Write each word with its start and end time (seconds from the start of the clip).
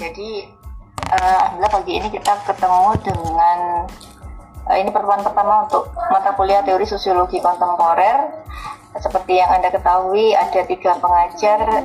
jadi 0.00 0.48
uh, 1.12 1.60
alhamdulillah 1.60 1.72
pagi 1.76 1.92
ini 2.00 2.08
kita 2.08 2.32
ketemu 2.48 2.96
dengan 3.04 3.58
uh, 4.64 4.76
ini 4.80 4.88
pertemuan 4.88 5.20
pertama 5.20 5.68
untuk 5.68 5.92
mata 6.08 6.32
kuliah 6.32 6.64
teori 6.64 6.88
sosiologi 6.88 7.36
kontemporer. 7.44 8.40
Seperti 8.90 9.38
yang 9.38 9.54
anda 9.54 9.70
ketahui 9.70 10.34
ada 10.34 10.66
tiga 10.66 10.98
pengajar 10.98 11.84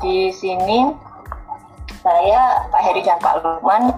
di 0.00 0.32
sini. 0.32 0.94
Saya, 1.98 2.64
Pak 2.72 2.80
Heri 2.80 3.04
dan 3.04 3.20
Pak 3.20 3.42
Lukman. 3.42 3.90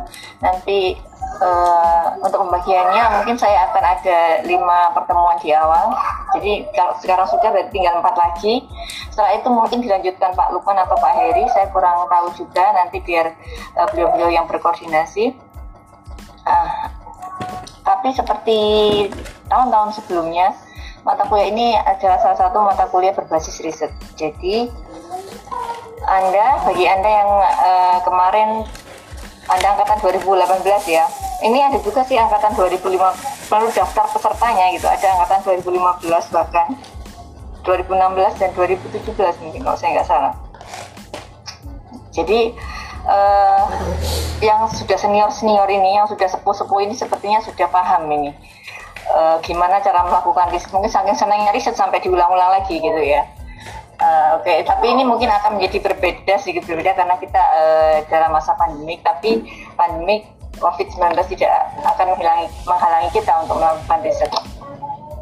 Nanti 0.43 0.99
uh, 1.39 2.17
untuk 2.19 2.43
pembagiannya 2.49 3.03
mungkin 3.21 3.37
saya 3.39 3.71
akan 3.71 3.85
ada 3.85 4.19
lima 4.49 4.91
pertemuan 4.97 5.39
di 5.39 5.53
awal. 5.55 5.95
Jadi 6.37 6.67
kalau 6.75 6.95
sekarang 7.03 7.27
sudah 7.27 7.49
berarti 7.51 7.71
tinggal 7.75 7.99
empat 7.99 8.15
lagi. 8.15 8.65
Setelah 9.11 9.33
itu 9.35 9.49
mungkin 9.51 9.79
dilanjutkan 9.83 10.31
Pak 10.35 10.49
Lukman 10.55 10.79
atau 10.79 10.97
Pak 10.99 11.13
Heri. 11.19 11.45
Saya 11.51 11.67
kurang 11.75 12.07
tahu 12.07 12.27
juga 12.39 12.65
nanti 12.75 13.03
biar 13.03 13.35
beliau 13.75 13.87
beliau-beliau 13.91 14.31
yang 14.31 14.47
berkoordinasi. 14.47 15.35
Uh, 16.47 16.87
tapi 17.83 18.15
seperti 18.15 18.61
tahun-tahun 19.51 19.91
sebelumnya, 19.99 20.55
mata 21.03 21.27
kuliah 21.27 21.51
ini 21.51 21.75
adalah 21.75 22.23
salah 22.23 22.39
satu 22.39 22.63
mata 22.63 22.87
kuliah 22.89 23.13
berbasis 23.13 23.59
riset. 23.61 23.91
Jadi 24.15 24.71
anda, 26.01 26.65
bagi 26.65 26.89
Anda 26.89 27.11
yang 27.11 27.31
uh, 27.45 27.99
kemarin 28.03 28.65
anda 29.51 29.67
angkatan 29.75 29.99
2018 30.23 30.63
ya. 30.87 31.05
Ini 31.43 31.59
ada 31.73 31.79
juga 31.83 32.07
sih 32.07 32.15
angkatan 32.15 32.55
2005 32.55 33.40
lalu 33.51 33.69
daftar 33.75 34.07
pesertanya 34.09 34.71
gitu. 34.73 34.87
Ada 34.87 35.07
angkatan 35.19 35.39
2015 35.67 36.35
bahkan 36.35 36.67
2016 37.67 38.41
dan 38.41 38.51
2017 38.57 39.43
mungkin 39.45 39.61
kalau 39.67 39.77
saya 39.77 39.91
nggak 40.01 40.09
salah. 40.09 40.35
Jadi 42.11 42.55
uh, 43.07 43.65
yang 44.41 44.67
sudah 44.73 44.97
senior 44.97 45.31
senior 45.31 45.69
ini, 45.69 46.01
yang 46.01 46.09
sudah 46.09 46.27
sepuh 46.27 46.55
sepuh 46.57 46.81
ini 46.81 46.95
sepertinya 46.97 47.39
sudah 47.45 47.69
paham 47.69 48.09
ini 48.11 48.33
uh, 49.15 49.37
gimana 49.43 49.83
cara 49.83 50.07
melakukan 50.07 50.51
riset. 50.55 50.71
Mungkin 50.71 50.91
saking 50.91 51.19
senangnya 51.19 51.51
riset 51.55 51.75
sampai 51.75 52.01
diulang-ulang 52.03 52.63
lagi 52.63 52.79
gitu 52.79 53.03
ya. 53.03 53.27
Uh, 54.01 54.41
Oke, 54.41 54.49
okay. 54.49 54.59
tapi 54.65 54.97
ini 54.97 55.05
mungkin 55.05 55.29
akan 55.29 55.61
menjadi 55.61 55.93
berbeda 55.93 56.41
sedikit 56.41 56.65
berbeda 56.65 56.97
karena 56.97 57.21
kita 57.21 57.37
uh, 57.37 57.97
dalam 58.09 58.33
masa 58.33 58.57
pandemik, 58.57 59.05
tapi 59.05 59.45
pandemik 59.77 60.25
COVID-19 60.61 61.17
tidak 61.33 61.53
akan 61.83 62.07
menghalangi, 62.15 62.47
menghalangi 62.69 63.11
kita 63.17 63.33
untuk 63.43 63.57
melakukan 63.59 63.99
riset. 64.05 64.31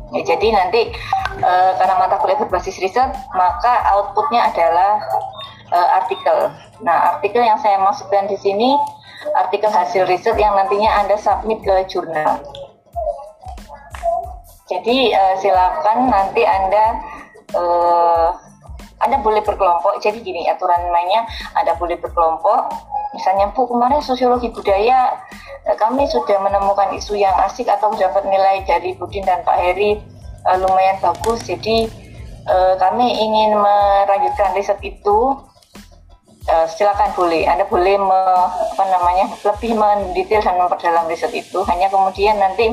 Ya, 0.08 0.20
jadi 0.24 0.46
nanti 0.56 0.90
uh, 1.44 1.72
karena 1.76 1.94
mata 2.00 2.18
kuliah 2.18 2.40
berbasis 2.40 2.80
riset, 2.82 3.08
maka 3.36 3.72
outputnya 3.94 4.50
adalah 4.50 4.98
uh, 5.70 5.88
artikel. 6.02 6.50
Nah, 6.82 7.16
artikel 7.16 7.44
yang 7.44 7.60
saya 7.60 7.78
masukkan 7.78 8.26
di 8.26 8.36
sini 8.40 8.74
artikel 9.36 9.68
hasil 9.68 10.08
riset 10.08 10.34
yang 10.40 10.56
nantinya 10.56 11.04
Anda 11.04 11.16
submit 11.20 11.60
ke 11.62 11.74
jurnal. 11.92 12.40
Jadi 14.68 15.12
uh, 15.16 15.34
silakan 15.40 16.12
nanti 16.12 16.44
Anda 16.44 16.84
uh, 17.56 18.28
anda 18.98 19.16
boleh 19.22 19.42
berkelompok. 19.46 20.02
Jadi 20.02 20.22
gini 20.26 20.46
aturan 20.50 20.90
mainnya 20.90 21.22
Anda 21.54 21.78
boleh 21.78 21.98
berkelompok. 22.02 22.74
Misalnya 23.16 23.50
Bu 23.56 23.64
kemarin 23.64 24.04
sosiologi 24.04 24.52
budaya 24.52 25.16
eh, 25.64 25.76
kami 25.76 26.04
sudah 26.08 26.36
menemukan 26.44 26.92
isu 26.96 27.16
yang 27.16 27.34
asik 27.44 27.68
atau 27.68 27.92
dapat 27.96 28.24
nilai 28.28 28.64
dari 28.68 28.92
Budin 28.96 29.24
dan 29.24 29.40
Pak 29.42 29.56
Heri 29.56 29.96
uh, 30.44 30.56
lumayan 30.60 31.00
bagus. 31.00 31.44
Jadi 31.48 31.88
uh, 32.48 32.74
kami 32.76 33.06
ingin 33.08 33.56
melanjutkan 33.56 34.52
riset 34.56 34.78
itu. 34.84 35.36
Silakan 36.48 37.12
boleh. 37.12 37.44
Anda 37.44 37.68
boleh 37.68 38.00
me, 38.00 38.20
apa 38.72 38.84
namanya 38.88 39.28
lebih 39.44 39.76
mendetail 39.76 40.40
dan 40.40 40.56
memperdalam 40.56 41.04
riset 41.04 41.28
itu. 41.36 41.60
Hanya 41.68 41.92
kemudian 41.92 42.40
nanti 42.40 42.72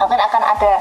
akan 0.00 0.16
akan 0.16 0.42
ada 0.56 0.80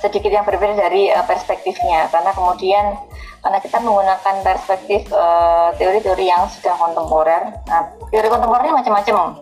sedikit 0.00 0.32
yang 0.32 0.48
berbeda 0.48 0.72
dari 0.72 1.12
perspektifnya 1.28 2.08
karena 2.08 2.32
kemudian 2.32 2.96
karena 3.44 3.60
kita 3.60 3.76
menggunakan 3.84 4.34
perspektif 4.40 5.04
eh, 5.12 5.68
teori-teori 5.76 6.24
uh, 6.24 6.30
yang 6.32 6.42
sudah 6.48 6.80
kontemporer. 6.80 7.52
Nah, 7.68 7.92
teori 8.08 8.28
kontemporernya 8.32 8.72
macam-macam. 8.72 9.36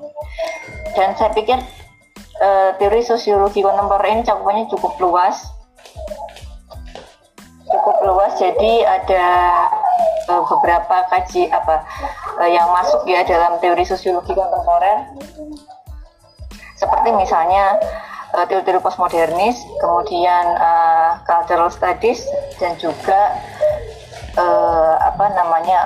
Dan 0.99 1.15
saya 1.15 1.31
pikir 1.31 1.63
uh, 2.43 2.75
teori 2.83 3.07
sosiologi 3.07 3.63
kontemporer 3.63 4.11
ini 4.11 4.27
cakupannya 4.27 4.67
cukup 4.75 4.99
luas. 4.99 5.47
Cukup 7.71 8.03
luas. 8.03 8.35
Jadi 8.43 8.83
ada 8.83 9.27
uh, 10.27 10.43
beberapa 10.51 11.07
kaji 11.07 11.47
apa 11.55 11.87
uh, 12.43 12.51
yang 12.51 12.75
masuk 12.75 13.07
ya 13.07 13.23
dalam 13.23 13.63
teori 13.63 13.87
sosiologi 13.87 14.35
kontemporer. 14.35 15.15
Seperti 16.75 17.15
misalnya 17.15 17.79
teori-teori 18.33 18.83
postmodernis, 18.83 19.61
kemudian 19.79 20.59
uh, 20.59 21.21
cultural 21.29 21.71
studies 21.71 22.27
dan 22.59 22.75
juga 22.81 23.39
uh, 24.37 24.95
apa 25.01 25.25
namanya 25.35 25.81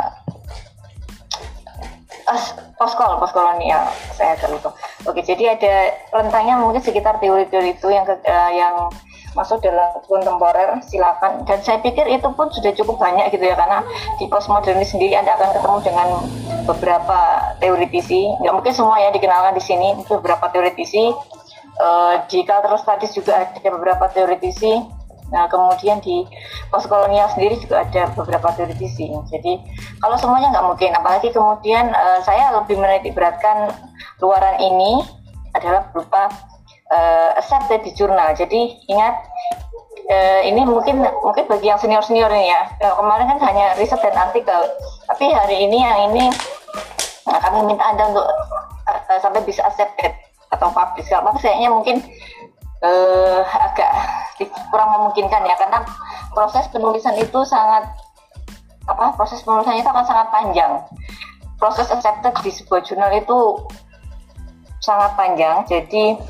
uh, 2.28 2.44
poskol 2.76 3.18
postkolonial 3.22 3.90
saya 4.14 4.34
agak 4.36 4.50
lupa. 4.52 4.70
Oke 5.06 5.22
jadi 5.22 5.56
ada 5.56 5.94
rentangnya 6.12 6.58
mungkin 6.60 6.82
sekitar 6.82 7.18
teori-teori 7.22 7.78
itu 7.78 7.88
yang 7.90 8.06
uh, 8.06 8.50
yang 8.52 8.90
masuk 9.36 9.60
dalam 9.60 10.00
kontemporer 10.08 10.80
silakan. 10.88 11.44
Dan 11.44 11.60
saya 11.60 11.78
pikir 11.84 12.08
itu 12.08 12.24
pun 12.32 12.48
sudah 12.48 12.72
cukup 12.72 12.96
banyak 12.96 13.28
gitu 13.36 13.44
ya 13.44 13.54
karena 13.54 13.84
di 14.16 14.24
postmodernis 14.32 14.96
sendiri 14.96 15.12
anda 15.12 15.36
akan 15.36 15.50
ketemu 15.52 15.78
dengan 15.84 16.08
beberapa 16.66 17.20
teoritisi 17.62 18.26
nggak 18.42 18.54
mungkin 18.56 18.74
semua 18.74 18.98
ya 18.98 19.14
dikenalkan 19.14 19.54
di 19.54 19.62
sini 19.62 19.94
beberapa 20.10 20.50
teoritisi 20.50 21.14
uh, 21.78 22.26
di 22.26 22.42
cultural 22.42 22.80
studies 22.80 23.14
juga 23.14 23.46
ada 23.46 23.68
beberapa 23.70 24.10
teoritisi 24.10 24.95
Nah, 25.34 25.50
kemudian 25.50 25.98
di 26.02 26.22
postkolonial 26.70 27.26
sendiri 27.34 27.58
juga 27.58 27.82
ada 27.82 28.10
beberapa 28.14 28.54
teoritisi. 28.54 29.10
Jadi, 29.26 29.58
kalau 29.98 30.14
semuanya 30.14 30.54
nggak 30.54 30.66
mungkin, 30.66 30.90
apalagi 30.94 31.34
kemudian 31.34 31.90
uh, 31.90 32.22
saya 32.22 32.54
lebih 32.54 32.78
menitik 32.78 33.14
beratkan 33.16 33.74
luaran 34.22 34.56
ini 34.62 35.02
adalah 35.58 35.90
berupa 35.90 36.30
uh, 36.94 37.30
accepted 37.34 37.82
di 37.82 37.90
jurnal. 37.98 38.38
Jadi, 38.38 38.86
ingat 38.86 39.14
uh, 40.06 40.40
ini 40.46 40.62
mungkin 40.62 41.02
mungkin 41.02 41.44
bagi 41.50 41.74
yang 41.74 41.80
senior 41.82 42.06
senior 42.06 42.30
ini 42.30 42.54
ya. 42.54 42.62
Kemarin 42.78 43.26
kan 43.34 43.38
hanya 43.50 43.74
riset 43.82 43.98
dan 43.98 44.14
artikel, 44.14 44.62
tapi 45.10 45.26
hari 45.34 45.66
ini 45.66 45.82
yang 45.82 45.98
ini 46.14 46.30
nah, 47.26 47.38
kami 47.42 47.66
minta 47.66 47.82
anda 47.82 48.14
untuk 48.14 48.26
uh, 48.86 49.18
sampai 49.18 49.42
bisa 49.42 49.66
accepted 49.66 50.14
atau 50.54 50.70
publish. 50.70 51.10
Kalau 51.10 51.34
sayangnya 51.42 51.70
mungkin 51.74 51.98
uh, 52.86 53.42
agak 53.42 53.90
kurang 54.44 54.92
memungkinkan 54.92 55.42
ya 55.48 55.56
karena 55.56 55.80
proses 56.36 56.68
penulisan 56.68 57.16
itu 57.16 57.40
sangat 57.48 57.88
apa 58.86 59.16
proses 59.16 59.40
penulisannya 59.42 59.80
itu 59.80 59.90
akan 59.90 60.06
sangat 60.06 60.28
panjang. 60.28 60.72
Proses 61.56 61.88
accepted 61.88 62.36
di 62.44 62.52
sebuah 62.52 62.84
jurnal 62.84 63.10
itu 63.16 63.38
sangat 64.84 65.16
panjang 65.16 65.64
jadi 65.64 66.20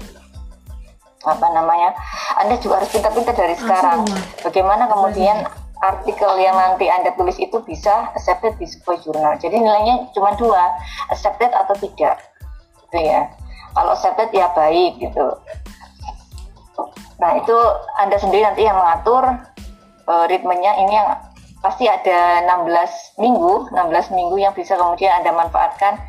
apa 1.26 1.46
namanya 1.50 1.90
anda 2.38 2.54
juga 2.62 2.78
harus 2.78 2.94
pintar-pintar 2.94 3.34
dari 3.34 3.58
sekarang. 3.58 4.06
bagaimana 4.46 4.86
kemudian 4.86 5.42
artikel 5.82 6.32
yang 6.38 6.54
nanti 6.56 6.86
anda 6.86 7.10
tulis 7.18 7.36
itu 7.36 7.58
bisa 7.66 8.14
accepted 8.14 8.54
di 8.56 8.70
sebuah 8.70 9.02
jurnal. 9.02 9.34
Jadi 9.36 9.58
nilainya 9.58 10.08
cuma 10.14 10.32
dua 10.38 10.72
accepted 11.10 11.50
atau 11.50 11.74
tidak. 11.82 12.22
Gitu 12.86 12.98
ya. 13.02 13.26
Kalau 13.74 13.92
accepted 13.92 14.30
ya 14.32 14.48
baik 14.54 15.02
gitu 15.02 15.36
Nah 17.16 17.30
itu 17.40 17.56
Anda 17.96 18.16
sendiri 18.20 18.44
nanti 18.44 18.62
yang 18.64 18.76
mengatur 18.76 19.24
uh, 20.08 20.24
ritmenya. 20.28 20.76
Ini 20.84 20.92
yang 20.92 21.08
pasti 21.64 21.88
ada 21.88 22.44
16 22.44 23.22
minggu, 23.22 23.72
16 23.72 24.16
minggu 24.16 24.36
yang 24.36 24.52
bisa 24.52 24.76
kemudian 24.76 25.12
Anda 25.20 25.32
manfaatkan 25.32 26.00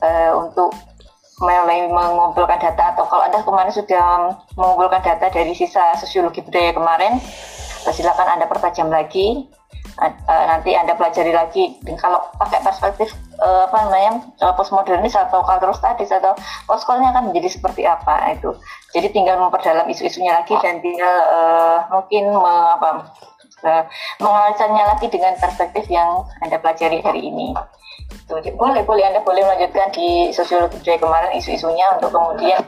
uh, 0.00 0.32
untuk 0.40 0.72
mulai 1.38 1.86
mengumpulkan 1.86 2.58
data. 2.58 2.96
Atau 2.96 3.04
kalau 3.06 3.22
Anda 3.28 3.44
kemarin 3.44 3.72
sudah 3.72 4.34
mengumpulkan 4.56 5.04
data 5.04 5.28
dari 5.30 5.52
sisa 5.52 5.94
sosiologi 6.00 6.42
budaya 6.42 6.72
kemarin, 6.74 7.20
silakan 7.88 8.38
Anda 8.38 8.46
pertajam 8.48 8.88
lagi. 8.88 9.46
Nanti 10.28 10.78
anda 10.78 10.94
pelajari 10.94 11.34
lagi. 11.34 11.74
Dan 11.82 11.98
kalau 11.98 12.22
pakai 12.38 12.62
perspektif 12.62 13.10
uh, 13.38 13.70
apa 13.70 13.76
namanya 13.86 14.12
uh, 14.42 14.54
postmodernis 14.54 15.14
atau 15.14 15.40
cultural 15.42 15.74
studies 15.74 16.10
atau 16.10 16.34
postkolnya 16.66 17.14
akan 17.14 17.30
menjadi 17.30 17.48
seperti 17.58 17.86
apa 17.86 18.34
itu. 18.34 18.50
Jadi 18.94 19.08
tinggal 19.14 19.38
memperdalam 19.38 19.86
isu-isunya 19.88 20.42
lagi 20.42 20.54
dan 20.60 20.82
tinggal 20.82 21.16
uh, 21.30 21.78
mungkin 21.90 22.34
me, 22.34 22.54
apa 22.78 22.88
uh, 23.64 23.82
mengalirkannya 24.18 24.84
lagi 24.94 25.06
dengan 25.08 25.34
perspektif 25.38 25.86
yang 25.88 26.26
anda 26.42 26.58
pelajari 26.58 26.98
hari 27.02 27.30
ini. 27.30 27.54
Itu 28.10 28.34
boleh 28.58 28.82
boleh. 28.84 29.04
Anda 29.08 29.20
boleh 29.22 29.44
melanjutkan 29.46 29.94
di 29.94 30.30
sosiologi 30.34 30.80
budaya 30.82 30.98
kemarin 31.00 31.32
isu-isunya 31.38 31.86
untuk 31.96 32.12
kemudian 32.12 32.60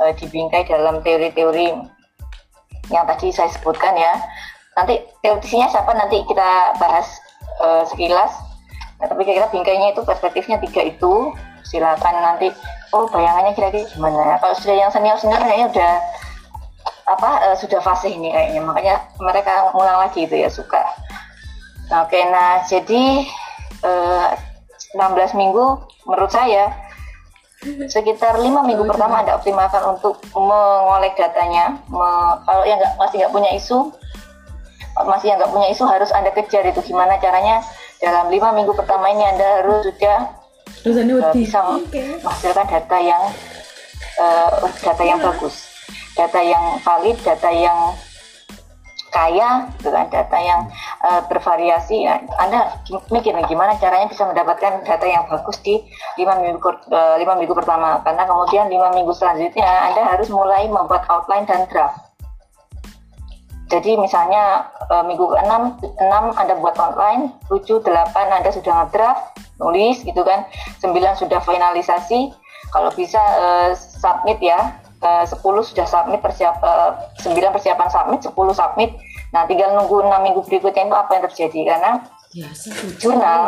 uh, 0.00 0.12
dibingkai 0.14 0.68
dalam 0.68 1.00
teori-teori 1.02 1.74
yang 2.88 3.04
tadi 3.04 3.28
saya 3.32 3.52
sebutkan 3.52 3.96
ya. 3.96 4.16
Nanti 4.78 5.02
teorisnya 5.20 5.66
siapa? 5.68 5.90
Nanti 5.90 6.22
kita 6.22 6.78
bahas 6.78 7.18
uh, 7.58 7.82
sekilas 7.82 8.47
nah, 8.98 9.06
tapi 9.06 9.22
kira-kira 9.24 9.48
bingkainya 9.50 9.94
itu 9.94 10.02
perspektifnya 10.02 10.58
tiga 10.62 10.82
itu 10.84 11.32
silakan 11.66 12.14
nanti 12.22 12.50
oh 12.92 13.06
bayangannya 13.08 13.52
kira-kira 13.54 13.86
gimana? 13.88 14.38
Kalau 14.42 14.54
sudah 14.58 14.76
yang 14.76 14.90
senior 14.90 15.18
senior 15.20 15.40
kayaknya 15.42 15.68
udah 15.70 15.94
apa 17.08 17.30
uh, 17.52 17.56
sudah 17.56 17.80
fase 17.80 18.12
ini 18.12 18.32
kayaknya. 18.32 18.60
Makanya 18.64 18.96
mereka 19.20 19.72
ngulang 19.72 19.98
lagi 20.02 20.24
itu 20.24 20.36
ya 20.36 20.48
suka. 20.48 20.82
Nah, 21.88 22.04
oke 22.04 22.20
nah 22.28 22.60
jadi 22.68 23.24
uh, 23.84 24.28
eh, 24.36 24.96
16 24.96 25.36
minggu 25.36 25.64
menurut 26.08 26.32
saya 26.32 26.72
sekitar 27.90 28.38
lima 28.38 28.62
minggu 28.62 28.86
pertama 28.86 29.18
anda 29.18 29.34
optimalkan 29.34 29.82
untuk 29.90 30.22
mengolek 30.30 31.18
datanya 31.18 31.74
me, 31.90 32.38
kalau 32.46 32.62
yang 32.62 32.78
nggak 32.78 32.94
masih 32.94 33.16
nggak 33.18 33.34
punya 33.34 33.50
isu 33.58 33.90
masih 35.02 35.26
yang 35.34 35.38
nggak 35.42 35.50
punya 35.50 35.68
isu 35.74 35.82
harus 35.90 36.10
anda 36.14 36.30
kejar 36.30 36.62
itu 36.70 36.78
gimana 36.86 37.18
caranya 37.18 37.66
dalam 37.98 38.26
lima 38.30 38.54
minggu 38.54 38.72
pertama 38.74 39.10
ini 39.10 39.24
anda 39.26 39.62
harus 39.62 39.90
sudah 39.90 40.18
uh, 40.86 41.34
bisa 41.34 41.58
menghasilkan 42.22 42.66
data 42.66 42.98
yang 43.02 43.22
uh, 44.22 44.70
data 44.82 45.02
yang 45.02 45.18
bagus 45.18 45.68
data 46.14 46.40
yang 46.42 46.64
valid 46.82 47.16
data 47.22 47.50
yang 47.50 47.94
kaya 49.08 49.64
dengan 49.80 50.04
data 50.12 50.36
yang 50.36 50.68
uh, 51.00 51.24
bervariasi. 51.26 52.04
Anda 52.36 52.84
mikir 53.08 53.32
nih 53.32 53.48
gimana 53.48 53.80
caranya 53.80 54.04
bisa 54.12 54.28
mendapatkan 54.28 54.84
data 54.84 55.06
yang 55.08 55.24
bagus 55.32 55.56
di 55.64 55.80
lima 56.20 56.36
minggu 56.36 56.60
uh, 56.92 57.16
lima 57.16 57.34
minggu 57.40 57.56
pertama? 57.56 58.04
Karena 58.04 58.28
kemudian 58.28 58.68
lima 58.68 58.92
minggu 58.92 59.12
selanjutnya 59.16 59.64
Anda 59.64 60.12
harus 60.12 60.28
mulai 60.28 60.68
membuat 60.68 61.08
outline 61.08 61.48
dan 61.48 61.64
draft 61.72 62.07
jadi 63.68 64.00
misalnya 64.00 64.72
uh, 64.88 65.04
minggu 65.04 65.28
ke-6, 65.28 65.52
6 66.00 66.40
Anda 66.40 66.54
buat 66.56 66.72
outline, 66.80 67.36
7, 67.52 67.84
8 67.84 68.16
Anda 68.16 68.48
sudah 68.48 68.72
ngedraft, 68.84 69.36
nulis 69.60 70.00
gitu 70.00 70.24
kan, 70.24 70.48
9 70.80 70.96
sudah 71.20 71.40
finalisasi, 71.44 72.32
kalau 72.72 72.88
bisa 72.96 73.20
uh, 73.20 73.70
submit 73.76 74.40
ya, 74.40 74.72
uh, 75.04 75.24
10 75.28 75.40
sudah 75.44 75.84
submit 75.84 76.24
persiap 76.24 76.56
uh, 76.64 76.96
9 77.20 77.36
persiapan 77.52 77.88
submit 77.92 78.20
10 78.24 78.32
submit. 78.56 78.90
Nah 79.36 79.44
tinggal 79.44 79.76
nunggu 79.76 80.00
6 80.00 80.24
minggu 80.24 80.40
berikutnya 80.48 80.88
itu 80.88 80.96
apa 80.96 81.10
yang 81.16 81.24
terjadi? 81.28 81.60
Karena 81.68 81.92
Biasa, 82.28 82.68
jurnal 83.00 83.40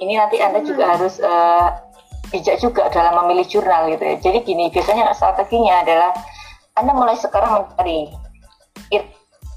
ini 0.00 0.16
nanti 0.16 0.36
anda 0.40 0.60
juga 0.60 0.88
hmm. 0.88 0.92
harus 0.92 1.14
bijak 2.28 2.60
juga 2.60 2.88
dalam 2.92 3.24
memilih 3.24 3.48
jurnal 3.48 3.88
gitu 3.92 4.04
ya. 4.04 4.16
Jadi 4.20 4.38
gini 4.44 4.68
biasanya 4.68 5.12
strateginya 5.16 5.84
adalah 5.84 6.12
anda 6.76 6.92
mulai 6.92 7.16
sekarang 7.16 7.64
mencari 7.64 8.12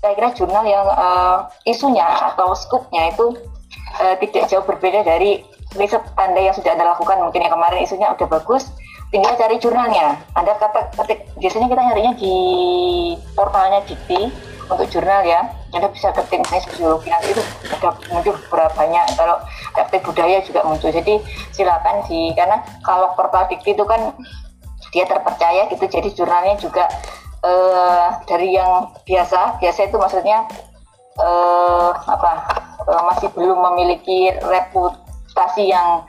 kira-kira 0.04 0.36
jurnal 0.36 0.68
yang 0.68 0.84
uh, 0.84 1.48
isunya 1.64 2.04
atau 2.04 2.52
skupnya 2.52 3.16
itu 3.16 3.40
uh, 4.04 4.20
tidak 4.20 4.52
jauh 4.52 4.66
berbeda 4.68 5.08
dari 5.08 5.48
riset 5.80 6.04
anda 6.20 6.44
yang 6.44 6.52
sudah 6.52 6.76
anda 6.76 6.92
lakukan 6.92 7.24
mungkin 7.24 7.48
yang 7.48 7.56
kemarin 7.56 7.88
isunya 7.88 8.12
udah 8.12 8.28
bagus 8.28 8.68
tinggal 9.14 9.38
cari 9.38 9.62
jurnalnya. 9.62 10.18
Anda 10.34 10.58
kata 10.58 10.98
ketik 10.98 11.30
biasanya 11.38 11.70
kita 11.70 11.82
nyarinya 11.86 12.14
di 12.18 12.36
portalnya 13.38 13.86
Dikti 13.86 14.34
untuk 14.66 14.90
jurnal 14.90 15.22
ya. 15.22 15.46
Anda 15.70 15.88
bisa 15.94 16.10
ketik 16.18 16.42
misalnya 16.42 16.66
sosiologi 16.66 17.14
nanti 17.14 17.38
itu 17.38 17.44
ada 17.70 17.94
muncul 18.10 18.34
beberapa 18.50 18.74
banyak. 18.74 19.06
Kalau 19.14 19.38
aktif 19.78 20.02
budaya 20.02 20.42
juga 20.42 20.66
muncul. 20.66 20.90
Jadi 20.90 21.22
silakan 21.54 22.02
di 22.10 22.34
karena 22.34 22.58
kalau 22.82 23.14
portal 23.14 23.46
Dikti 23.46 23.78
itu 23.78 23.86
kan 23.86 24.18
dia 24.90 25.06
terpercaya 25.06 25.70
gitu. 25.70 25.86
Jadi 25.86 26.10
jurnalnya 26.18 26.58
juga 26.58 26.90
uh, 27.44 28.08
dari 28.26 28.56
yang 28.56 28.90
biasa. 29.06 29.60
Biasa 29.60 29.80
itu 29.92 29.96
maksudnya 30.00 30.48
uh, 31.20 31.92
apa? 31.94 32.32
Uh, 32.84 33.04
masih 33.14 33.30
belum 33.36 33.60
memiliki 33.72 34.34
reputasi 34.44 35.70
yang 35.70 36.08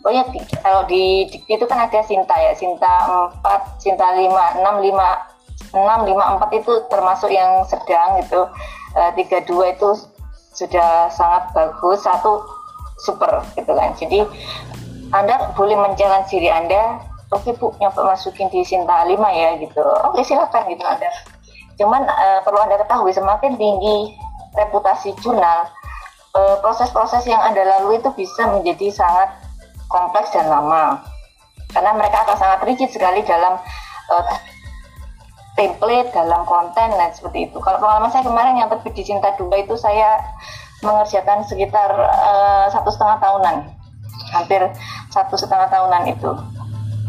Oh 0.00 0.08
ya, 0.08 0.24
kalau 0.64 0.88
di 0.88 1.28
dikti 1.28 1.60
itu 1.60 1.66
kan 1.68 1.84
ada 1.84 2.00
Sinta 2.00 2.32
ya, 2.32 2.56
Sinta 2.56 2.88
4, 3.44 3.84
Sinta 3.84 4.16
5, 4.16 4.32
6, 4.32 4.64
5, 4.64 5.76
6, 5.76 5.76
5, 5.76 6.40
4 6.40 6.56
itu 6.56 6.72
termasuk 6.88 7.28
yang 7.28 7.60
sedang 7.68 8.16
gitu. 8.24 8.48
E, 8.96 9.00
32 9.20 9.76
itu 9.76 9.88
sudah 10.56 11.12
sangat 11.12 11.52
bagus, 11.52 12.00
satu 12.00 12.40
super 12.96 13.44
gitu 13.52 13.76
kan. 13.76 13.92
Jadi 14.00 14.24
Anda 15.12 15.52
boleh 15.52 15.76
menjalan 15.76 16.24
diri 16.32 16.48
Anda, 16.48 16.96
oke 17.30 17.50
Bu, 17.58 17.72
nyoba 17.78 18.14
masukin 18.14 18.50
di 18.50 18.62
Sinta 18.66 19.06
5 19.06 19.14
ya 19.34 19.56
gitu. 19.58 19.82
Oke 20.06 20.22
silakan 20.26 20.66
gitu 20.70 20.82
Anda. 20.82 21.10
Cuman 21.78 22.02
e, 22.04 22.26
perlu 22.44 22.58
Anda 22.60 22.76
ketahui 22.82 23.14
semakin 23.14 23.56
tinggi 23.56 24.14
reputasi 24.50 25.14
jurnal, 25.22 25.70
eh, 26.34 26.56
proses-proses 26.58 27.22
yang 27.26 27.38
Anda 27.38 27.62
lalui 27.62 28.02
itu 28.02 28.10
bisa 28.18 28.50
menjadi 28.50 28.90
sangat 28.90 29.30
kompleks 29.90 30.30
dan 30.34 30.46
lama 30.46 31.02
karena 31.70 31.94
mereka 31.94 32.26
akan 32.26 32.36
sangat 32.38 32.60
rigid 32.66 32.90
sekali 32.90 33.22
dalam 33.22 33.58
uh, 34.10 34.24
template 35.54 36.10
dalam 36.14 36.42
konten 36.46 36.90
dan 36.94 37.10
seperti 37.14 37.50
itu 37.50 37.58
kalau 37.62 37.78
pengalaman 37.78 38.10
saya 38.10 38.26
kemarin 38.26 38.58
yang 38.58 38.70
terbit 38.70 38.94
di 38.94 39.06
Cinta 39.06 39.34
Dua 39.38 39.54
itu 39.58 39.74
saya 39.78 40.18
mengerjakan 40.82 41.46
sekitar 41.46 41.90
uh, 41.94 42.66
satu 42.70 42.90
setengah 42.90 43.18
tahunan 43.22 43.56
hampir 44.34 44.62
satu 45.10 45.34
setengah 45.38 45.70
tahunan 45.70 46.10
itu 46.10 46.30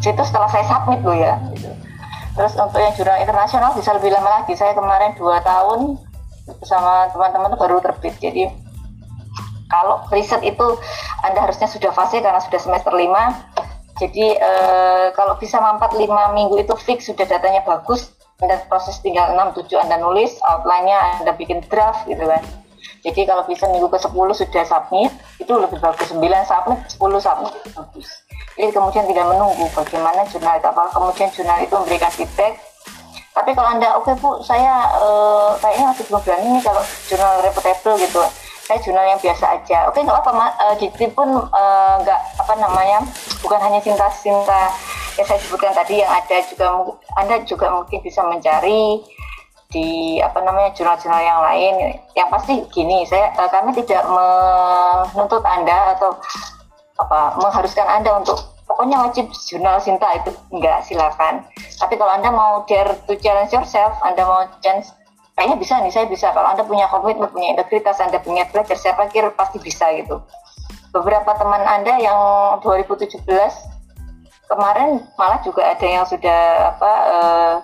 itu 0.10 0.24
setelah 0.26 0.50
saya 0.50 0.66
submit 0.66 1.06
loh 1.06 1.14
ya 1.14 1.38
gitu. 1.54 1.70
terus 2.34 2.58
untuk 2.58 2.82
yang 2.82 2.94
jurnal 2.98 3.22
internasional 3.22 3.72
bisa 3.78 3.94
lebih 3.94 4.10
lama 4.10 4.42
lagi 4.42 4.54
saya 4.58 4.74
kemarin 4.74 5.14
dua 5.16 5.38
tahun 5.46 6.02
bersama 6.58 7.08
teman-teman 7.14 7.54
baru 7.54 7.78
terbit 7.80 8.18
jadi 8.18 8.50
kalau 9.72 10.04
riset 10.12 10.44
itu 10.44 10.68
Anda 11.24 11.48
harusnya 11.48 11.72
sudah 11.72 11.96
fase 11.96 12.20
karena 12.20 12.44
sudah 12.44 12.60
semester 12.60 12.92
5. 12.92 14.04
Jadi 14.04 14.36
eh, 14.36 15.08
kalau 15.16 15.40
bisa 15.40 15.64
mampat 15.64 15.96
5 15.96 16.36
minggu 16.36 16.60
itu 16.60 16.76
fix 16.76 17.08
sudah 17.08 17.24
datanya 17.24 17.64
bagus, 17.64 18.12
Anda 18.44 18.60
proses 18.68 19.00
tinggal 19.00 19.32
6 19.32 19.64
7 19.64 19.80
Anda 19.88 19.96
nulis, 20.04 20.36
outline-nya 20.44 21.24
Anda 21.24 21.32
bikin 21.40 21.64
draft 21.72 22.04
gitu 22.12 22.28
kan. 22.28 22.44
Jadi 23.02 23.26
kalau 23.26 23.48
bisa 23.48 23.66
minggu 23.72 23.90
ke-10 23.90 24.28
sudah 24.46 24.64
submit, 24.68 25.14
itu 25.40 25.54
lebih 25.56 25.80
bagus. 25.80 26.12
9 26.12 26.20
submit, 26.20 26.80
10 26.92 27.00
submit 27.24 27.52
itu 27.64 27.70
bagus. 27.72 28.10
Jadi 28.62 28.78
kemudian 28.78 29.10
tidak 29.10 29.26
menunggu 29.26 29.66
bagaimana 29.74 30.22
jurnal 30.30 30.54
itu, 30.62 30.70
apakah 30.70 30.94
kemudian 30.94 31.34
jurnal 31.34 31.58
itu 31.66 31.74
memberikan 31.74 32.14
feedback. 32.14 32.62
Tapi 33.34 33.58
kalau 33.58 33.74
Anda, 33.74 33.90
oke 33.98 34.06
okay, 34.06 34.16
Bu, 34.22 34.38
saya 34.46 34.86
uh, 35.02 35.58
kayaknya 35.58 35.90
masih 35.90 36.06
belum 36.06 36.22
berani 36.22 36.48
nih 36.54 36.62
kalau 36.62 36.84
jurnal 37.10 37.42
reputable 37.42 37.98
gitu. 37.98 38.22
Saya 38.70 38.78
jurnal 38.86 39.06
yang 39.10 39.18
biasa 39.18 39.46
aja. 39.58 39.90
Oke 39.90 40.06
nggak 40.06 40.14
apa 40.14 40.30
uh, 40.62 40.76
Dikti 40.78 41.10
pun 41.10 41.42
nggak 42.06 42.22
uh, 42.22 42.38
apa 42.38 42.54
namanya 42.62 43.02
bukan 43.42 43.58
hanya 43.66 43.82
cinta-cinta 43.82 44.70
yang 45.18 45.26
saya 45.26 45.42
sebutkan 45.42 45.74
tadi 45.74 46.06
yang 46.06 46.12
ada 46.14 46.38
juga 46.46 46.68
anda 47.18 47.36
juga 47.50 47.66
mungkin 47.74 47.98
bisa 48.06 48.22
mencari 48.22 49.02
di 49.74 50.22
apa 50.22 50.38
namanya 50.38 50.70
jurnal-jurnal 50.78 51.24
yang 51.26 51.42
lain. 51.42 51.98
Yang 52.14 52.30
pasti 52.30 52.54
gini 52.70 53.10
saya 53.10 53.34
uh, 53.42 53.50
kami 53.50 53.74
tidak 53.80 54.06
menuntut 54.06 55.42
anda 55.50 55.98
atau 55.98 56.14
apa 57.02 57.42
mengharuskan 57.42 57.90
anda 57.90 58.22
untuk 58.22 58.51
pokoknya 58.72 59.04
wajib 59.04 59.28
jurnal 59.52 59.84
Sinta 59.84 60.08
itu 60.16 60.32
enggak 60.56 60.88
silakan. 60.88 61.44
Tapi 61.76 62.00
kalau 62.00 62.16
anda 62.16 62.32
mau 62.32 62.64
dare 62.64 62.96
to 63.04 63.20
challenge 63.20 63.52
yourself 63.52 63.92
anda 64.08 64.24
mau 64.24 64.48
chance 64.64 64.96
kayaknya 65.36 65.60
bisa 65.60 65.76
nih 65.84 65.92
saya 65.92 66.08
bisa. 66.08 66.32
Kalau 66.32 66.48
anda 66.48 66.64
punya 66.64 66.88
komitmen 66.88 67.28
punya 67.28 67.60
integritas 67.60 68.00
anda 68.00 68.24
punya 68.24 68.48
belajar 68.48 68.80
saya 68.80 68.96
pikir 68.96 69.28
pasti 69.36 69.60
bisa 69.60 69.92
gitu. 70.00 70.24
Beberapa 70.96 71.36
teman 71.36 71.64
anda 71.68 72.00
yang 72.00 72.20
2017 72.64 73.28
kemarin 74.48 75.04
malah 75.16 75.40
juga 75.44 75.68
ada 75.68 75.88
yang 75.88 76.04
sudah 76.08 76.40
apa 76.76 76.92
uh, 77.08 77.56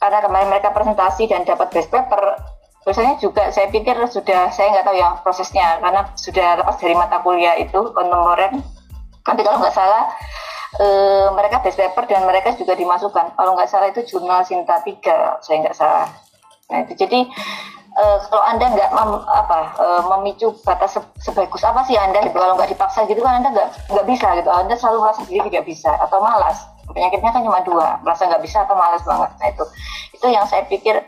karena 0.00 0.18
kemarin 0.24 0.48
mereka 0.48 0.72
presentasi 0.72 1.28
dan 1.28 1.44
dapat 1.44 1.68
best 1.68 1.92
paper 1.92 2.40
biasanya 2.80 3.20
juga 3.20 3.52
saya 3.52 3.68
pikir 3.68 3.92
sudah 4.08 4.48
saya 4.48 4.72
nggak 4.72 4.86
tahu 4.88 4.96
ya 4.96 5.08
prosesnya 5.20 5.76
karena 5.84 6.00
sudah 6.16 6.64
lepas 6.64 6.80
dari 6.80 6.96
mata 6.96 7.20
kuliah 7.20 7.60
itu 7.60 7.92
kontemporer 7.92 8.56
nanti 9.26 9.40
kalau 9.44 9.58
nggak 9.60 9.76
salah 9.76 10.08
uh, 10.78 11.28
mereka 11.34 11.58
best 11.64 11.80
paper 11.80 12.06
dan 12.06 12.22
mereka 12.28 12.54
juga 12.54 12.78
dimasukkan. 12.78 13.34
Kalau 13.34 13.52
nggak 13.58 13.70
salah 13.70 13.88
itu 13.90 14.06
jurnal 14.06 14.46
Sinta 14.46 14.78
3 14.78 15.42
saya 15.42 15.56
nggak 15.66 15.76
salah. 15.76 16.06
Nah 16.70 16.78
itu. 16.86 16.94
Jadi 16.94 17.26
uh, 17.98 18.18
kalau 18.30 18.44
anda 18.46 18.70
nggak 18.70 18.90
mem, 18.94 19.10
apa 19.26 19.58
uh, 19.80 20.02
memicu 20.14 20.54
batas 20.62 20.94
se 20.94 21.00
sebagus 21.18 21.66
apa 21.66 21.82
sih 21.88 21.98
anda? 21.98 22.22
Gitu. 22.22 22.36
Kalau 22.36 22.54
nggak 22.54 22.70
dipaksa 22.70 23.08
gitu 23.10 23.20
kan 23.24 23.42
anda 23.42 23.50
nggak 23.50 23.68
nggak 23.90 24.06
bisa 24.06 24.26
gitu. 24.38 24.50
Anda 24.50 24.74
selalu 24.78 24.98
merasa 25.02 25.22
diri 25.26 25.42
tidak 25.50 25.64
bisa 25.66 25.90
atau 25.98 26.22
malas. 26.22 26.62
Penyakitnya 26.90 27.30
kan 27.30 27.42
cuma 27.46 27.62
dua 27.62 28.02
merasa 28.02 28.26
nggak 28.26 28.42
bisa 28.42 28.62
atau 28.62 28.74
malas 28.78 29.02
banget. 29.02 29.30
Nah 29.38 29.48
itu. 29.50 29.64
Itu 30.14 30.26
yang 30.28 30.44
saya 30.46 30.66
pikir 30.68 31.00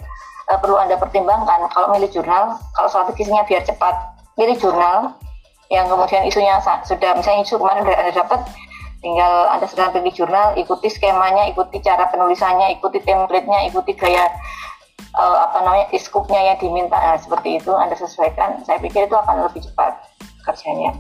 uh, 0.50 0.58
perlu 0.58 0.78
anda 0.78 0.98
pertimbangkan. 0.98 1.70
Kalau 1.70 1.94
milih 1.94 2.10
jurnal 2.10 2.58
kalau 2.74 2.88
strategisnya 2.90 3.46
biar 3.46 3.62
cepat 3.62 3.94
milih 4.40 4.56
jurnal 4.56 5.12
yang 5.72 5.88
kemudian 5.88 6.28
isunya 6.28 6.60
sudah 6.60 7.16
misalnya 7.16 7.48
isu 7.48 7.56
kemarin 7.56 7.88
udah 7.88 7.96
anda 7.96 8.12
dapat 8.12 8.40
tinggal 9.00 9.48
anda 9.48 9.64
sedang 9.64 9.90
pilih 9.96 10.12
jurnal 10.12 10.52
ikuti 10.54 10.92
skemanya 10.92 11.48
ikuti 11.48 11.80
cara 11.80 12.12
penulisannya 12.12 12.76
ikuti 12.76 13.00
template-nya 13.00 13.72
ikuti 13.72 13.96
gaya 13.96 14.28
uh, 15.16 15.36
apa 15.48 15.58
namanya 15.64 15.86
iskupnya 15.92 16.40
yang 16.52 16.56
diminta. 16.60 16.96
Nah, 16.96 17.16
seperti 17.16 17.60
itu 17.60 17.72
anda 17.72 17.96
sesuaikan 17.96 18.60
saya 18.64 18.78
pikir 18.80 19.08
itu 19.08 19.16
akan 19.16 19.48
lebih 19.48 19.64
cepat 19.64 19.96
kerjanya. 20.44 20.92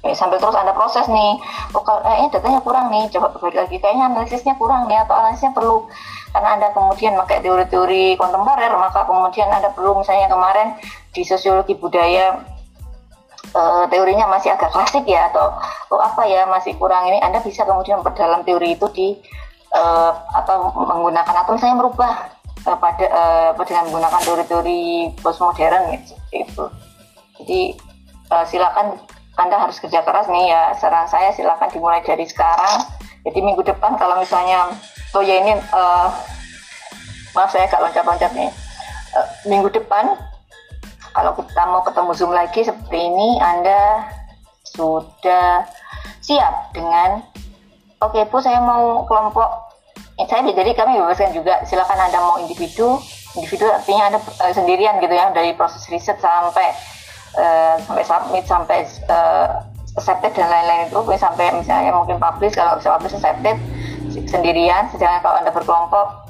Ya, 0.00 0.16
sambil 0.16 0.40
terus 0.40 0.56
anda 0.56 0.72
proses 0.72 1.04
nih. 1.12 1.36
Oh 1.76 1.84
kalau 1.84 2.00
eh, 2.08 2.24
datanya 2.32 2.64
kurang 2.64 2.88
nih 2.88 3.04
coba 3.12 3.36
balik 3.36 3.68
lagi. 3.68 3.76
Kayaknya 3.76 4.04
analisisnya 4.08 4.54
kurang 4.56 4.88
nih 4.88 4.96
atau 5.04 5.12
analisisnya 5.12 5.52
perlu. 5.52 5.84
Karena 6.32 6.56
anda 6.56 6.68
kemudian 6.72 7.12
pakai 7.20 7.44
teori-teori 7.44 8.16
kontemporer 8.16 8.72
maka 8.80 9.04
kemudian 9.04 9.52
anda 9.52 9.68
perlu 9.76 10.00
misalnya 10.00 10.30
kemarin 10.32 10.68
di 11.12 11.20
sosiologi 11.26 11.76
budaya 11.76 12.38
uh, 13.54 13.84
teorinya 13.90 14.26
masih 14.30 14.54
agak 14.54 14.70
klasik 14.70 15.04
ya 15.06 15.30
atau 15.32 15.54
oh 15.90 16.00
apa 16.00 16.26
ya 16.26 16.46
masih 16.46 16.74
kurang 16.76 17.06
ini 17.08 17.18
anda 17.22 17.42
bisa 17.42 17.66
kemudian 17.66 18.00
memperdalam 18.02 18.42
teori 18.46 18.74
itu 18.74 18.86
di 18.94 19.08
uh, 19.74 20.12
atau 20.34 20.70
menggunakan 20.74 21.34
atau 21.44 21.54
misalnya 21.56 21.78
merubah 21.78 22.12
uh, 22.66 22.78
pada 22.78 23.06
uh, 23.56 23.64
dengan 23.66 23.90
menggunakan 23.90 24.20
teori-teori 24.22 24.80
postmodern 25.22 25.94
gitu, 25.94 26.14
itu 26.34 26.64
jadi 27.40 27.60
uh, 28.30 28.44
silakan 28.46 28.98
anda 29.40 29.56
harus 29.56 29.80
kerja 29.80 30.04
keras 30.04 30.28
nih 30.28 30.52
ya 30.52 30.76
saran 30.76 31.08
saya 31.08 31.32
silakan 31.32 31.72
dimulai 31.72 32.04
dari 32.04 32.28
sekarang. 32.28 32.84
Jadi 33.24 33.40
minggu 33.40 33.64
depan 33.64 33.96
kalau 33.96 34.20
misalnya 34.20 34.68
oh 35.16 35.24
ya 35.24 35.40
ini 35.40 35.56
uh, 35.72 36.08
maaf 37.32 37.48
saya 37.48 37.64
agak 37.68 37.80
loncat-loncat 37.88 38.32
nih. 38.36 38.52
Uh, 39.16 39.28
minggu 39.48 39.72
depan 39.72 40.12
kalau 41.10 41.34
kita 41.34 41.62
mau 41.66 41.82
ketemu 41.82 42.10
zoom 42.14 42.32
lagi 42.32 42.60
seperti 42.62 42.98
ini 42.98 43.38
anda 43.42 44.06
sudah 44.62 45.66
siap 46.22 46.70
dengan 46.70 47.24
oke 47.98 48.14
okay, 48.14 48.24
bu 48.28 48.38
saya 48.38 48.60
mau 48.62 49.02
kelompok. 49.08 49.70
Eh, 50.20 50.28
saya 50.28 50.44
jadi 50.44 50.76
kami 50.76 51.00
bebaskan 51.00 51.32
juga 51.32 51.64
silakan 51.64 51.96
anda 51.96 52.20
mau 52.20 52.36
individu. 52.38 53.00
Individu 53.34 53.64
artinya 53.70 54.12
anda 54.12 54.20
uh, 54.42 54.52
sendirian 54.52 55.00
gitu 55.00 55.14
ya 55.14 55.32
dari 55.32 55.54
proses 55.54 55.86
riset 55.88 56.18
sampai 56.20 56.74
uh, 57.38 57.78
sampai 57.80 58.04
submit 58.04 58.44
sampai 58.44 58.84
uh, 59.08 59.64
accepted 59.96 60.34
dan 60.34 60.50
lain-lain 60.50 60.92
itu 60.92 61.00
sampai 61.18 61.54
misalnya 61.56 61.94
mungkin 61.94 62.20
publish 62.20 62.54
kalau 62.54 62.76
bisa 62.76 62.94
publish 62.94 63.16
accepted 63.16 63.56
sendirian. 64.28 64.86
Sedangkan 64.92 65.24
kalau 65.24 65.36
anda 65.40 65.50
berkelompok 65.50 66.29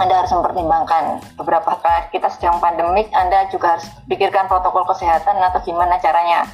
anda 0.00 0.24
harus 0.24 0.32
mempertimbangkan 0.32 1.20
beberapa 1.36 1.76
kali 1.76 2.08
kita 2.16 2.32
sedang 2.32 2.56
pandemik 2.56 3.12
Anda 3.12 3.44
juga 3.52 3.76
harus 3.76 3.84
pikirkan 4.08 4.48
protokol 4.48 4.88
kesehatan 4.88 5.36
atau 5.36 5.60
gimana 5.60 6.00
caranya 6.00 6.48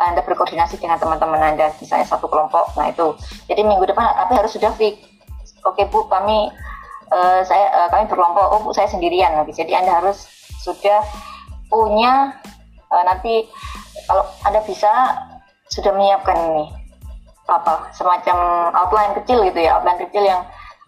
Anda 0.00 0.24
berkoordinasi 0.24 0.80
dengan 0.80 0.96
teman-teman 0.96 1.36
Anda 1.36 1.76
misalnya 1.76 2.08
satu 2.08 2.24
kelompok. 2.24 2.72
Nah 2.80 2.88
itu. 2.88 3.12
Jadi 3.52 3.60
minggu 3.68 3.84
depan 3.84 4.16
tapi 4.16 4.32
harus 4.40 4.56
sudah 4.56 4.72
fix 4.80 4.96
oke 5.60 5.84
Bu 5.92 6.08
kami 6.08 6.48
uh, 7.12 7.44
saya 7.44 7.68
uh, 7.84 7.88
kami 7.92 8.08
berkelompok. 8.08 8.46
Oh 8.48 8.60
Bu 8.64 8.72
saya 8.72 8.88
sendirian 8.88 9.36
jadi 9.52 9.84
Anda 9.84 10.00
harus 10.00 10.24
sudah 10.64 11.04
punya 11.68 12.32
uh, 12.88 13.04
nanti 13.04 13.44
kalau 14.08 14.24
anda 14.46 14.62
bisa 14.62 14.90
sudah 15.68 15.90
menyiapkan 15.92 16.38
ini 16.52 16.70
apa 17.46 17.90
semacam 17.94 18.70
outline 18.74 19.14
kecil 19.22 19.42
gitu 19.46 19.58
ya 19.62 19.78
outline 19.78 19.98
kecil 20.02 20.22
yang 20.22 20.42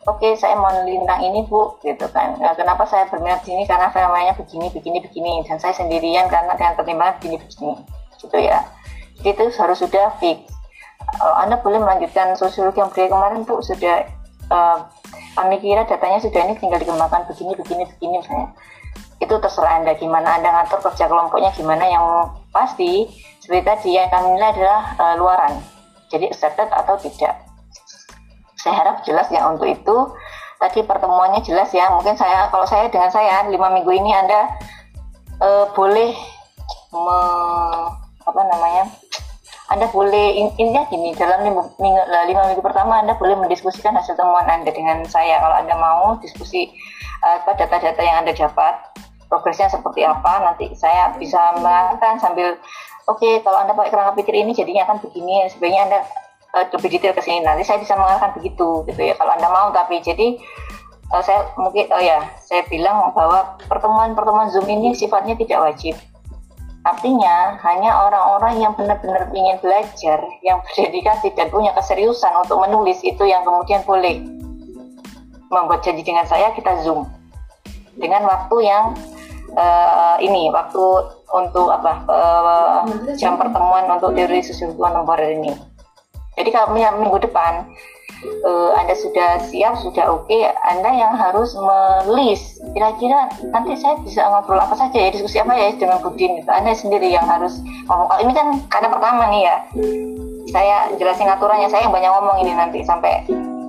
oke 0.08 0.24
okay, 0.24 0.32
saya 0.40 0.56
mau 0.56 0.72
lintang 0.88 1.20
ini 1.20 1.44
bu 1.44 1.76
gitu 1.84 2.08
kan. 2.08 2.40
Nah, 2.40 2.56
kenapa 2.56 2.88
saya 2.88 3.04
berminat 3.12 3.44
sini? 3.44 3.68
Karena 3.68 3.92
fenomena 3.92 4.32
begini 4.32 4.72
begini 4.72 5.04
begini 5.04 5.44
dan 5.44 5.60
saya 5.60 5.76
sendirian 5.76 6.32
karena 6.32 6.56
dengan 6.56 6.72
pertimbangan 6.80 7.20
begini 7.20 7.36
begini 7.36 7.74
gitu 8.16 8.36
ya. 8.40 8.64
Jadi 9.20 9.36
itu 9.36 9.44
harus 9.60 9.78
sudah 9.78 10.16
fix. 10.16 10.48
Kalau 11.20 11.36
anda 11.36 11.60
boleh 11.60 11.80
melanjutkan 11.80 12.32
sosiologi 12.34 12.80
yang 12.80 12.88
beliau 12.88 13.12
kemarin 13.12 13.44
bu. 13.44 13.60
Sudah 13.60 14.08
uh, 14.48 14.78
kami 15.36 15.60
kira 15.60 15.84
datanya 15.84 16.18
sudah 16.18 16.40
ini 16.48 16.54
tinggal 16.56 16.80
dikembangkan 16.80 17.28
begini 17.28 17.52
begini 17.52 17.84
begini 17.84 18.14
misalnya. 18.24 18.48
Itu 19.18 19.34
terserah 19.42 19.82
Anda 19.82 19.98
gimana 19.98 20.38
Anda 20.38 20.54
ngatur 20.54 20.78
kerja 20.88 21.10
kelompoknya 21.10 21.50
gimana. 21.52 21.84
Yang 21.84 22.06
pasti 22.54 22.90
seperti 23.42 23.62
tadi 23.66 23.90
yang 23.98 24.08
kami 24.08 24.38
nilai 24.38 24.54
adalah 24.54 24.80
uh, 24.96 25.14
luaran. 25.18 25.52
Jadi 26.08 26.30
accepted 26.30 26.70
atau 26.70 26.96
tidak 26.96 27.47
saya 28.58 28.74
harap 28.84 29.02
jelas 29.06 29.30
ya 29.30 29.46
untuk 29.46 29.66
itu. 29.70 29.96
Tadi 30.58 30.82
pertemuannya 30.82 31.40
jelas 31.46 31.70
ya. 31.70 31.86
Mungkin 31.94 32.18
saya 32.18 32.50
kalau 32.50 32.66
saya 32.66 32.90
dengan 32.90 33.10
saya 33.14 33.46
lima 33.46 33.70
minggu 33.70 33.90
ini 33.94 34.10
Anda 34.10 34.50
uh, 35.38 35.70
boleh 35.72 36.10
me, 36.90 37.18
apa 38.26 38.42
namanya 38.50 38.90
anda 39.68 39.84
boleh 39.92 40.32
intinya 40.32 40.88
gini 40.88 41.12
dalam 41.12 41.44
lima 41.44 41.60
minggu, 41.76 42.00
lima 42.08 42.42
minggu 42.48 42.64
pertama 42.64 43.04
Anda 43.04 43.20
boleh 43.20 43.36
mendiskusikan 43.36 43.92
hasil 43.92 44.16
temuan 44.16 44.48
Anda 44.48 44.72
dengan 44.72 45.04
saya. 45.04 45.36
Kalau 45.44 45.56
Anda 45.60 45.76
mau 45.76 46.16
diskusi 46.24 46.72
uh, 47.20 47.44
data-data 47.44 48.00
yang 48.00 48.24
Anda 48.24 48.32
dapat 48.32 48.80
progresnya 49.28 49.68
seperti 49.68 50.02
apa 50.08 50.40
nanti 50.40 50.72
saya 50.72 51.12
bisa 51.20 51.52
mengatakan 51.60 52.16
sambil 52.16 52.56
oke 53.04 53.20
okay, 53.20 53.44
kalau 53.44 53.60
anda 53.60 53.76
pakai 53.76 53.92
kerangka 53.92 54.16
pikir 54.16 54.34
ini 54.40 54.56
jadinya 54.56 54.88
akan 54.88 55.04
begini 55.04 55.44
sebenarnya 55.52 55.80
anda 55.84 56.00
uh, 56.54 56.64
lebih 56.76 56.98
detail 56.98 57.14
ke 57.16 57.22
sini. 57.24 57.44
Nanti 57.44 57.64
saya 57.66 57.82
bisa 57.82 57.96
mengatakan 57.98 58.36
begitu 58.38 58.84
gitu 58.88 59.00
ya 59.00 59.14
kalau 59.18 59.32
anda 59.34 59.48
mau 59.50 59.68
tapi 59.72 60.00
jadi 60.00 60.38
uh, 61.12 61.22
saya 61.22 61.48
mungkin 61.60 61.88
oh 61.92 62.02
ya 62.02 62.24
saya 62.40 62.64
bilang 62.68 63.12
bahwa 63.12 63.56
pertemuan-pertemuan 63.68 64.48
zoom 64.52 64.66
ini 64.68 64.94
sifatnya 64.94 65.34
tidak 65.36 65.60
wajib. 65.72 65.96
Artinya 66.86 67.58
hanya 67.68 68.06
orang-orang 68.06 68.64
yang 68.64 68.72
benar-benar 68.72 69.28
ingin 69.34 69.60
belajar 69.60 70.18
yang 70.40 70.62
berdedikasi 70.64 71.34
dan 71.36 71.52
punya 71.52 71.74
keseriusan 71.76 72.32
untuk 72.38 72.62
menulis 72.64 73.02
itu 73.04 73.28
yang 73.28 73.44
kemudian 73.44 73.82
boleh 73.84 74.24
membuat 75.52 75.84
janji 75.84 76.00
dengan 76.06 76.24
saya 76.24 76.54
kita 76.54 76.80
zoom. 76.86 77.04
Dengan 77.98 78.24
waktu 78.24 78.56
yang 78.62 78.94
uh, 79.58 80.16
ini 80.22 80.48
waktu 80.54 80.84
untuk 81.28 81.68
apa 81.68 81.92
uh, 82.08 82.80
jam 83.18 83.36
pertemuan 83.36 83.84
untuk 83.90 84.16
teori 84.16 84.40
sosiologi 84.40 84.80
kontemporer 84.80 85.34
ini. 85.34 85.52
Jadi 86.38 86.48
kalau 86.54 86.70
minggu 86.72 87.18
depan 87.18 87.66
uh, 88.46 88.70
Anda 88.78 88.94
sudah 88.94 89.42
siap, 89.50 89.82
sudah 89.82 90.06
oke, 90.06 90.30
okay, 90.30 90.46
Anda 90.70 90.94
yang 90.94 91.18
harus 91.18 91.58
melis 92.06 92.62
kira-kira 92.72 93.26
nanti 93.50 93.74
saya 93.74 93.98
bisa 94.06 94.22
ngobrol 94.22 94.62
apa 94.62 94.78
saja 94.78 94.96
ya, 94.96 95.10
diskusi 95.10 95.42
apa 95.42 95.58
ya 95.58 95.74
dengan 95.74 95.98
Budin 95.98 96.38
itu. 96.38 96.50
Anda 96.50 96.72
sendiri 96.78 97.10
yang 97.10 97.26
harus 97.26 97.58
ngomong. 97.90 98.06
Kalau 98.06 98.22
ini 98.22 98.32
kan 98.32 98.46
karena 98.70 98.88
pertama 98.88 99.22
nih 99.34 99.42
ya, 99.50 99.56
saya 100.54 100.76
jelasin 100.94 101.28
aturannya, 101.28 101.66
saya 101.66 101.90
yang 101.90 101.94
banyak 101.94 102.10
ngomong 102.14 102.36
ini 102.46 102.52
nanti 102.54 102.80
sampai 102.86 103.26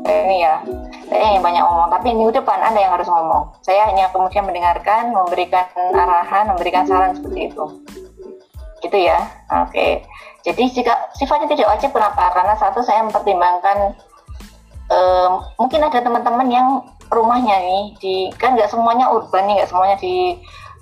ini 0.09 0.41
ya 0.41 0.61
saya 1.09 1.38
yang 1.38 1.43
banyak 1.43 1.61
ngomong 1.61 1.89
tapi 1.93 2.07
minggu 2.13 2.33
depan 2.33 2.59
anda 2.61 2.79
yang 2.81 2.93
harus 2.93 3.09
ngomong 3.09 3.49
saya 3.61 3.89
hanya 3.89 4.09
kemudian 4.09 4.45
mendengarkan 4.45 5.13
memberikan 5.13 5.65
arahan 5.93 6.49
memberikan 6.53 6.83
saran 6.85 7.13
seperti 7.13 7.49
itu 7.53 7.65
gitu 8.85 8.97
ya 8.97 9.19
oke 9.49 9.69
okay. 9.73 10.05
Jadi 10.46 10.63
jika 10.72 10.93
sifatnya 11.15 11.51
tidak 11.51 11.69
wajib 11.75 11.89
kenapa 11.91 12.31
karena 12.31 12.55
satu 12.55 12.79
saya 12.86 13.03
mempertimbangkan 13.05 13.96
um, 14.91 15.43
mungkin 15.60 15.84
ada 15.84 16.00
teman-teman 16.00 16.48
yang 16.48 16.67
rumahnya 17.10 17.58
nih 17.60 17.84
di 18.00 18.15
kan 18.38 18.53
nggak 18.53 18.69
semuanya 18.69 19.10
urban 19.10 19.50
nih 19.50 19.62
nggak 19.62 19.69
semuanya 19.69 19.98
di 20.00 20.38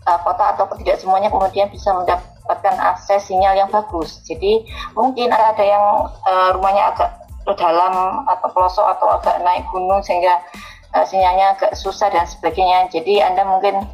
uh, 0.05 0.19
kota 0.21 0.53
atau 0.55 0.67
tidak 0.77 0.99
semuanya 0.99 1.31
kemudian 1.31 1.71
bisa 1.71 1.89
mendapatkan 1.95 2.75
akses 2.77 3.27
sinyal 3.27 3.55
yang 3.55 3.69
bagus 3.71 4.21
jadi 4.27 4.61
mungkin 4.93 5.31
ada 5.31 5.63
yang 5.63 5.85
uh, 6.27 6.49
rumahnya 6.53 6.93
agak 6.93 7.27
dalam 7.55 8.27
atau 8.27 8.47
pelosok 8.51 8.83
atau 8.97 9.07
agak 9.15 9.39
naik 9.39 9.63
gunung 9.71 10.03
sehingga 10.03 10.43
uh, 10.91 11.05
sinyalnya 11.07 11.55
agak 11.55 11.71
susah 11.79 12.11
dan 12.11 12.27
sebagainya. 12.27 12.91
Jadi 12.91 13.23
Anda 13.23 13.47
mungkin 13.47 13.87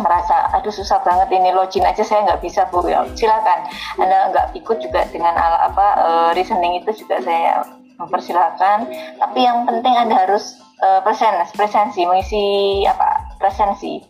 merasa 0.00 0.48
aduh 0.56 0.72
susah 0.72 1.02
banget 1.04 1.28
ini 1.34 1.52
login 1.52 1.84
aja 1.84 2.00
saya 2.00 2.24
nggak 2.24 2.42
bisa 2.44 2.68
bu. 2.70 2.84
Ya 2.88 3.04
silakan. 3.16 3.68
Anda 4.00 4.32
nggak 4.32 4.46
ikut 4.62 4.78
juga 4.80 5.04
dengan 5.12 5.34
ala 5.36 5.68
apa 5.68 5.86
uh, 6.00 6.30
reasoning 6.32 6.80
itu 6.80 7.04
juga 7.04 7.20
saya 7.20 7.66
mempersilahkan. 8.00 8.88
Tapi 9.20 9.38
yang 9.44 9.68
penting 9.68 9.94
anda 9.96 10.16
harus 10.24 10.56
uh, 10.80 11.00
presen 11.04 11.32
presensi 11.52 12.06
mengisi 12.06 12.44
apa 12.88 13.36
presensi. 13.36 14.00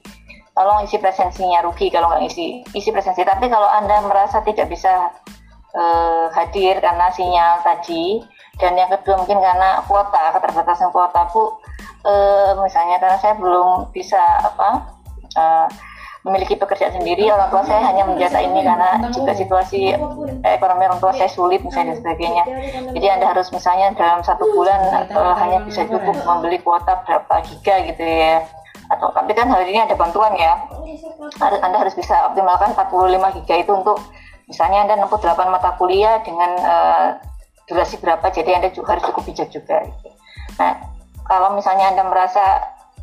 Tolong 0.52 0.84
isi 0.84 1.00
presensinya 1.00 1.64
rugi 1.64 1.88
kalau 1.88 2.12
nggak 2.12 2.28
isi 2.28 2.60
isi 2.76 2.90
presensi. 2.92 3.24
Tapi 3.24 3.48
kalau 3.48 3.66
anda 3.66 4.04
merasa 4.04 4.44
tidak 4.44 4.68
bisa 4.68 5.08
uh, 5.72 6.28
hadir 6.36 6.78
karena 6.78 7.08
sinyal 7.10 7.64
tadi 7.64 8.20
dan 8.60 8.76
yang 8.76 8.90
kedua 8.92 9.16
mungkin 9.16 9.40
karena 9.40 9.80
kuota 9.88 10.36
keterbatasan 10.36 10.92
kuota 10.92 11.24
bu 11.32 11.56
e, 12.04 12.12
misalnya 12.60 13.00
karena 13.00 13.16
saya 13.16 13.34
belum 13.40 13.88
bisa 13.94 14.20
apa 14.44 15.00
e, 15.34 15.44
memiliki 16.22 16.54
pekerjaan 16.54 16.94
sendiri. 16.94 17.26
Orang 17.28 17.50
tua 17.50 17.66
saya 17.66 17.82
hanya 17.90 18.06
menjata 18.06 18.38
ini 18.38 18.62
karena 18.62 19.10
juga 19.10 19.34
situasi 19.34 19.96
ekonomi 20.46 20.86
orang 20.86 21.00
tua 21.02 21.12
saya 21.14 21.26
sulit 21.26 21.60
misalnya 21.66 21.94
dan 21.94 21.98
sebagainya. 21.98 22.44
Jadi 22.94 23.06
anda 23.10 23.26
harus 23.34 23.50
misalnya 23.50 23.90
dalam 23.98 24.22
satu 24.22 24.46
bulan 24.54 24.80
e, 25.10 25.20
hanya 25.42 25.58
bisa 25.66 25.82
cukup 25.88 26.14
membeli 26.22 26.58
kuota 26.62 27.02
berapa 27.02 27.34
giga 27.50 27.74
gitu 27.90 28.04
ya. 28.04 28.46
Atau 28.92 29.08
tapi 29.16 29.32
kan 29.32 29.48
hari 29.48 29.72
ini 29.72 29.80
ada 29.82 29.96
bantuan 29.96 30.36
ya. 30.36 30.58
Anda 31.40 31.80
harus 31.80 31.96
bisa 31.96 32.28
optimalkan 32.28 32.76
45 32.76 33.36
giga 33.42 33.54
itu 33.56 33.72
untuk 33.72 33.98
misalnya 34.46 34.84
anda 34.84 34.94
nempuh 35.00 35.16
8 35.16 35.48
mata 35.48 35.72
kuliah 35.80 36.20
dengan 36.20 36.50
uh, 36.60 37.08
durasi 37.66 37.96
berapa. 37.98 38.28
Jadi 38.28 38.50
anda 38.52 38.68
juga 38.68 38.98
harus 38.98 39.08
cukup 39.08 39.22
bijak 39.26 39.48
juga 39.48 39.80
gitu. 39.86 40.08
nah 40.60 40.76
kalau 41.24 41.56
misalnya 41.56 41.96
anda 41.96 42.04
merasa 42.04 42.44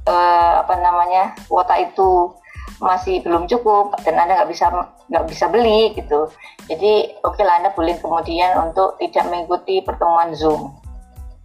uh, 0.10 0.66
apa 0.66 0.74
namanya 0.82 1.38
kuota 1.46 1.78
itu 1.78 2.34
masih 2.80 3.20
belum 3.28 3.46
cukup 3.46 3.92
dan 4.08 4.16
anda 4.16 4.40
nggak 4.40 4.50
bisa 4.50 4.72
nggak 5.12 5.26
bisa 5.28 5.46
beli 5.52 5.94
gitu. 5.94 6.32
Jadi 6.66 7.14
oke 7.22 7.36
okay 7.38 7.44
lah 7.46 7.62
anda 7.62 7.72
boleh 7.76 8.00
kemudian 8.00 8.56
untuk 8.58 8.96
tidak 8.98 9.28
mengikuti 9.30 9.84
pertemuan 9.84 10.34
zoom. 10.34 10.74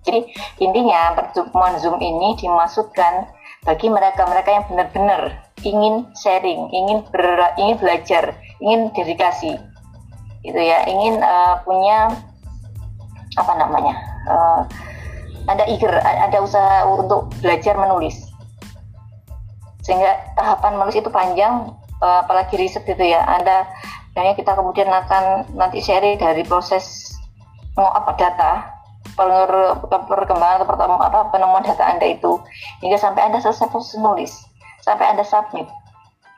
Jadi 0.05 0.31
intinya 0.61 1.17
pertemuan 1.17 1.75
zoom 1.81 1.99
ini 1.99 2.39
dimaksudkan 2.39 3.29
bagi 3.65 3.89
mereka-mereka 3.89 4.51
yang 4.53 4.65
benar-benar 4.69 5.21
ingin 5.65 6.05
sharing 6.13 6.69
ingin 6.71 7.01
ber, 7.09 7.57
ingin 7.57 7.77
belajar 7.81 8.25
ingin 8.63 8.93
dedikasi 8.95 9.59
gitu 10.45 10.61
ya. 10.61 10.87
Ingin 10.87 11.19
uh, 11.25 11.59
punya 11.67 12.15
apa 13.35 13.53
namanya 13.59 13.95
uh, 14.31 14.61
ada 15.51 15.67
eager 15.67 15.93
ada 16.05 16.39
usaha 16.39 16.87
untuk 16.87 17.33
belajar 17.43 17.75
menulis 17.75 18.24
sehingga 19.85 20.17
tahapan 20.35 20.81
menulis 20.81 20.97
itu 20.97 21.13
panjang 21.13 21.71
uh, 22.01 22.25
apalagi 22.25 22.57
riset 22.57 22.83
gitu 22.89 23.05
ya. 23.05 23.21
Anda 23.29 23.69
hanya 24.17 24.33
kita 24.33 24.57
kemudian 24.57 24.89
akan 24.89 25.55
nanti 25.55 25.85
share 25.85 26.17
dari 26.17 26.43
proses 26.43 27.13
mau 27.77 27.91
apa 27.93 28.17
data 28.17 28.53
per, 29.13 29.51
perkembangan 29.87 30.65
pertama 30.65 30.97
apa 31.05 31.29
penemuan 31.29 31.63
data 31.63 31.85
anda 31.85 32.09
itu. 32.09 32.41
Hingga 32.81 32.97
sampai 32.97 33.29
anda 33.29 33.39
selesai 33.45 33.69
proses 33.69 33.95
menulis 34.01 34.33
sampai 34.81 35.13
anda 35.13 35.25
submit. 35.25 35.69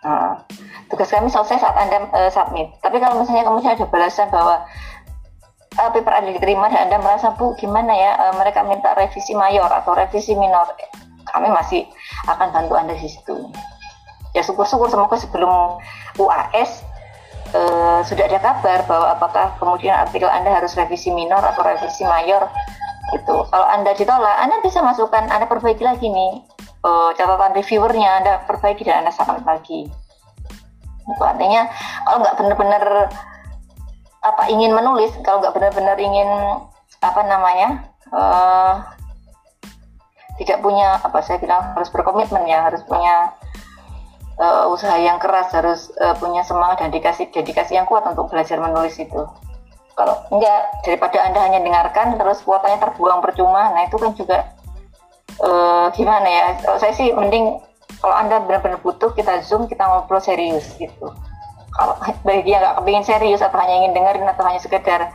Nah, 0.07 0.39
tugas 0.87 1.11
kami 1.11 1.27
selesai 1.27 1.59
saat 1.59 1.77
anda 1.79 2.07
uh, 2.15 2.31
submit. 2.31 2.71
Tapi 2.83 2.99
kalau 2.99 3.23
misalnya 3.23 3.47
kemudian 3.47 3.75
ada 3.75 3.87
balasan 3.91 4.31
bahwa 4.31 4.63
uh, 5.79 5.91
paper 5.91 6.13
anda 6.15 6.31
diterima 6.35 6.71
dan 6.71 6.89
anda 6.89 6.99
merasa 7.03 7.35
bu 7.35 7.55
gimana 7.59 7.93
ya 7.93 8.13
uh, 8.17 8.35
mereka 8.39 8.63
minta 8.65 8.95
revisi 8.95 9.35
mayor 9.35 9.69
atau 9.69 9.93
revisi 9.93 10.39
minor 10.39 10.71
kami 11.37 11.53
masih 11.53 11.85
akan 12.25 12.49
bantu 12.49 12.75
Anda 12.81 12.97
di 12.97 13.09
situ. 13.13 13.53
Ya 14.33 14.41
syukur-syukur 14.41 14.89
semoga 14.89 15.17
sebelum 15.21 15.81
UAS 16.17 16.81
eh, 17.53 18.01
sudah 18.05 18.25
ada 18.25 18.41
kabar 18.41 18.85
bahwa 18.89 19.07
apakah 19.13 19.47
kemudian 19.61 19.97
artikel 19.97 20.29
Anda 20.33 20.57
harus 20.57 20.73
revisi 20.73 21.13
minor 21.13 21.45
atau 21.45 21.61
revisi 21.61 22.09
mayor 22.09 22.49
itu. 23.13 23.37
Kalau 23.53 23.67
Anda 23.69 23.93
ditolak, 23.93 24.37
Anda 24.41 24.65
bisa 24.65 24.81
masukkan, 24.81 25.29
Anda 25.29 25.45
perbaiki 25.45 25.85
lagi 25.85 26.09
nih 26.09 26.41
eh, 26.85 27.11
catatan 27.21 27.53
reviewernya, 27.53 28.11
Anda 28.25 28.33
perbaiki 28.49 28.83
dan 28.89 29.05
Anda 29.05 29.13
sama 29.13 29.37
lagi. 29.45 29.87
Itu 31.07 31.23
artinya 31.23 31.71
kalau 32.03 32.19
nggak 32.25 32.37
benar-benar 32.41 32.85
apa 34.27 34.43
ingin 34.51 34.75
menulis, 34.75 35.15
kalau 35.23 35.39
nggak 35.39 35.55
benar-benar 35.55 35.95
ingin 36.03 36.27
apa 36.99 37.21
namanya 37.29 37.87
uh, 38.11 38.96
tidak 40.37 40.59
punya 40.61 41.01
apa 41.01 41.19
saya 41.25 41.41
bilang 41.41 41.73
harus 41.73 41.89
berkomitmen 41.89 42.45
ya 42.45 42.69
harus 42.69 42.85
punya 42.85 43.33
uh, 44.37 44.69
usaha 44.69 44.97
yang 45.01 45.17
keras 45.17 45.53
harus 45.53 45.89
uh, 45.97 46.13
punya 46.17 46.45
semangat 46.45 46.85
dan 46.85 46.89
dedikasi 46.93 47.29
dedikasi 47.33 47.77
yang 47.77 47.89
kuat 47.89 48.05
untuk 48.05 48.29
belajar 48.29 48.61
menulis 48.61 48.97
itu. 49.01 49.25
Kalau 49.97 50.17
enggak 50.29 50.85
daripada 50.85 51.25
anda 51.25 51.41
hanya 51.41 51.61
dengarkan 51.65 52.21
terus 52.21 52.45
kuotanya 52.45 52.77
terbuang 52.85 53.25
percuma 53.25 53.73
nah 53.73 53.89
itu 53.89 53.97
kan 53.97 54.13
juga 54.13 54.39
uh, 55.41 55.89
gimana 55.97 56.29
ya 56.29 56.47
kalau 56.61 56.77
saya 56.77 56.93
sih 56.93 57.17
mending 57.17 57.57
kalau 58.01 58.13
anda 58.13 58.37
benar-benar 58.45 58.77
butuh 58.85 59.17
kita 59.17 59.41
zoom 59.41 59.65
kita 59.65 59.89
ngobrol 59.89 60.21
serius 60.21 60.77
gitu. 60.77 61.13
Kalau 61.73 61.95
bagi 62.29 62.53
yang 62.53 62.61
nggak 62.61 62.77
kepingin 62.85 63.05
serius 63.09 63.41
atau 63.41 63.57
hanya 63.57 63.85
ingin 63.85 63.97
dengerin 63.97 64.29
atau 64.29 64.45
hanya 64.45 64.61
sekedar 64.61 65.13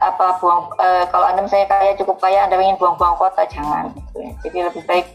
apa 0.00 0.38
buang 0.42 0.72
e, 0.76 0.86
kalau 1.10 1.26
anda 1.28 1.40
misalnya 1.44 1.68
kaya 1.70 1.92
cukup 1.96 2.16
kaya 2.20 2.44
anda 2.44 2.58
ingin 2.60 2.78
buang-buang 2.80 3.16
kota 3.16 3.42
jangan. 3.48 3.90
Gitu 3.92 4.16
ya. 4.20 4.30
jadi 4.44 4.58
lebih 4.70 4.82
baik 4.84 5.06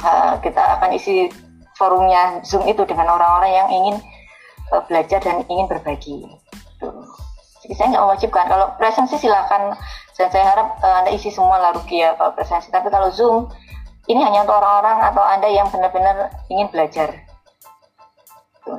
e, 0.00 0.10
kita 0.44 0.62
akan 0.78 0.90
isi 0.94 1.28
forumnya 1.76 2.40
zoom 2.44 2.64
itu 2.68 2.84
dengan 2.84 3.10
orang-orang 3.12 3.52
yang 3.52 3.68
ingin 3.72 3.96
e, 4.70 4.74
belajar 4.86 5.18
dan 5.24 5.42
ingin 5.48 5.66
berbagi. 5.66 6.24
Gitu. 6.26 6.88
jadi 7.66 7.72
saya 7.78 7.86
nggak 7.94 8.04
mewajibkan. 8.04 8.44
Kalau 8.48 8.66
presensi 8.76 9.16
silakan. 9.16 9.76
Dan 10.12 10.28
saya 10.30 10.44
harap 10.54 10.78
e, 10.78 10.86
anda 10.86 11.10
isi 11.10 11.32
semua 11.32 11.58
lah 11.58 11.72
rugi 11.74 12.04
ya 12.04 12.14
kalau 12.14 12.36
presensi. 12.36 12.70
Tapi 12.70 12.92
kalau 12.92 13.10
zoom 13.10 13.50
ini 14.06 14.22
hanya 14.22 14.46
untuk 14.46 14.58
orang-orang 14.58 14.98
atau 15.10 15.22
anda 15.22 15.48
yang 15.50 15.66
benar-benar 15.70 16.30
ingin 16.50 16.68
belajar 16.70 17.31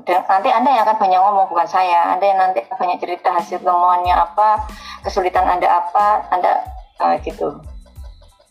dan 0.04 0.20
nanti 0.28 0.50
anda 0.52 0.70
yang 0.72 0.84
akan 0.84 0.98
banyak 1.00 1.20
ngomong 1.20 1.48
bukan 1.48 1.68
saya. 1.68 2.12
Anda 2.16 2.26
yang 2.28 2.40
nanti 2.40 2.60
akan 2.68 2.76
banyak 2.76 2.98
cerita 3.00 3.32
hasil 3.32 3.64
temuannya 3.64 4.12
apa 4.12 4.68
kesulitan 5.04 5.48
anda 5.48 5.68
apa 5.68 6.28
anda 6.32 6.64
uh, 7.00 7.16
gitu. 7.24 7.56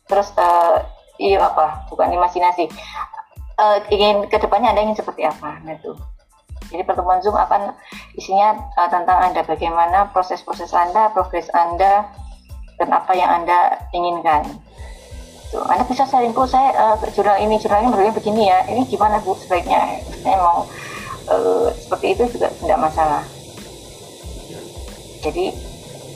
Terus 0.08 0.32
uh, 0.40 0.80
iya 1.20 1.44
apa? 1.44 1.88
Bukan 1.92 2.08
imajinasi. 2.12 2.72
Uh, 3.60 3.78
ingin 3.92 4.24
ke 4.32 4.40
depannya 4.40 4.72
anda 4.72 4.80
ingin 4.80 4.96
seperti 4.96 5.28
apa? 5.28 5.60
Nah 5.64 5.76
itu. 5.76 5.92
Jadi 6.72 6.88
pertemuan 6.88 7.20
zoom 7.20 7.36
akan 7.36 7.76
isinya 8.16 8.56
uh, 8.80 8.88
tentang 8.88 9.20
anda. 9.20 9.44
Bagaimana 9.44 10.08
proses-proses 10.16 10.72
anda 10.72 11.12
progres 11.12 11.52
anda 11.52 12.08
dan 12.80 12.88
apa 12.96 13.12
yang 13.12 13.28
anda 13.28 13.76
inginkan. 13.92 14.48
Tuh, 15.52 15.60
anda 15.68 15.84
bisa 15.84 16.08
sharing 16.08 16.32
saya 16.48 16.72
uh, 16.80 16.96
jurnal 17.12 17.36
ini. 17.36 17.60
Jurnal 17.60 17.84
ini 17.92 18.08
begini 18.08 18.48
ya. 18.48 18.64
Ini 18.72 18.88
gimana 18.88 19.20
bu 19.20 19.36
sebaiknya? 19.36 20.00
Saya 20.24 20.40
mau 20.40 20.64
uh, 21.28 21.68
seperti 21.74 22.06
itu 22.16 22.22
juga 22.38 22.48
tidak 22.50 22.78
masalah. 22.78 23.22
Jadi 25.22 25.54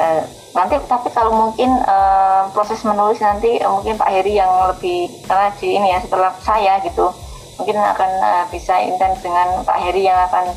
uh, 0.02 0.22
nanti 0.56 0.74
tapi 0.88 1.08
kalau 1.12 1.32
mungkin 1.34 1.70
uh, 1.84 2.48
proses 2.50 2.80
menulis 2.82 3.20
nanti 3.20 3.60
uh, 3.60 3.70
mungkin 3.70 4.00
Pak 4.00 4.10
Heri 4.10 4.40
yang 4.40 4.50
lebih 4.72 5.12
di 5.60 5.68
ini 5.68 5.92
ya 5.92 6.00
setelah 6.00 6.32
saya 6.40 6.80
gitu 6.82 7.12
mungkin 7.56 7.76
akan 7.76 8.10
uh, 8.20 8.44
bisa 8.50 8.76
intens 8.82 9.20
dengan 9.22 9.62
Pak 9.62 9.78
Heri 9.80 10.08
yang 10.08 10.18
akan 10.28 10.52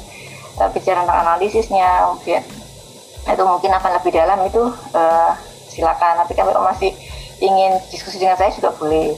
uh, 0.59 0.69
bicara 0.71 1.03
tentang 1.03 1.19
analisisnya 1.27 2.09
mungkin 2.09 2.41
itu 3.29 3.43
mungkin 3.45 3.71
akan 3.75 3.91
lebih 4.01 4.11
dalam 4.15 4.39
itu 4.47 4.63
uh, 4.95 5.31
silakan. 5.69 6.25
Tapi 6.25 6.33
kalau 6.33 6.65
masih 6.65 6.91
ingin 7.39 7.77
diskusi 7.93 8.19
dengan 8.19 8.35
saya 8.35 8.51
juga 8.51 8.73
boleh 8.75 9.15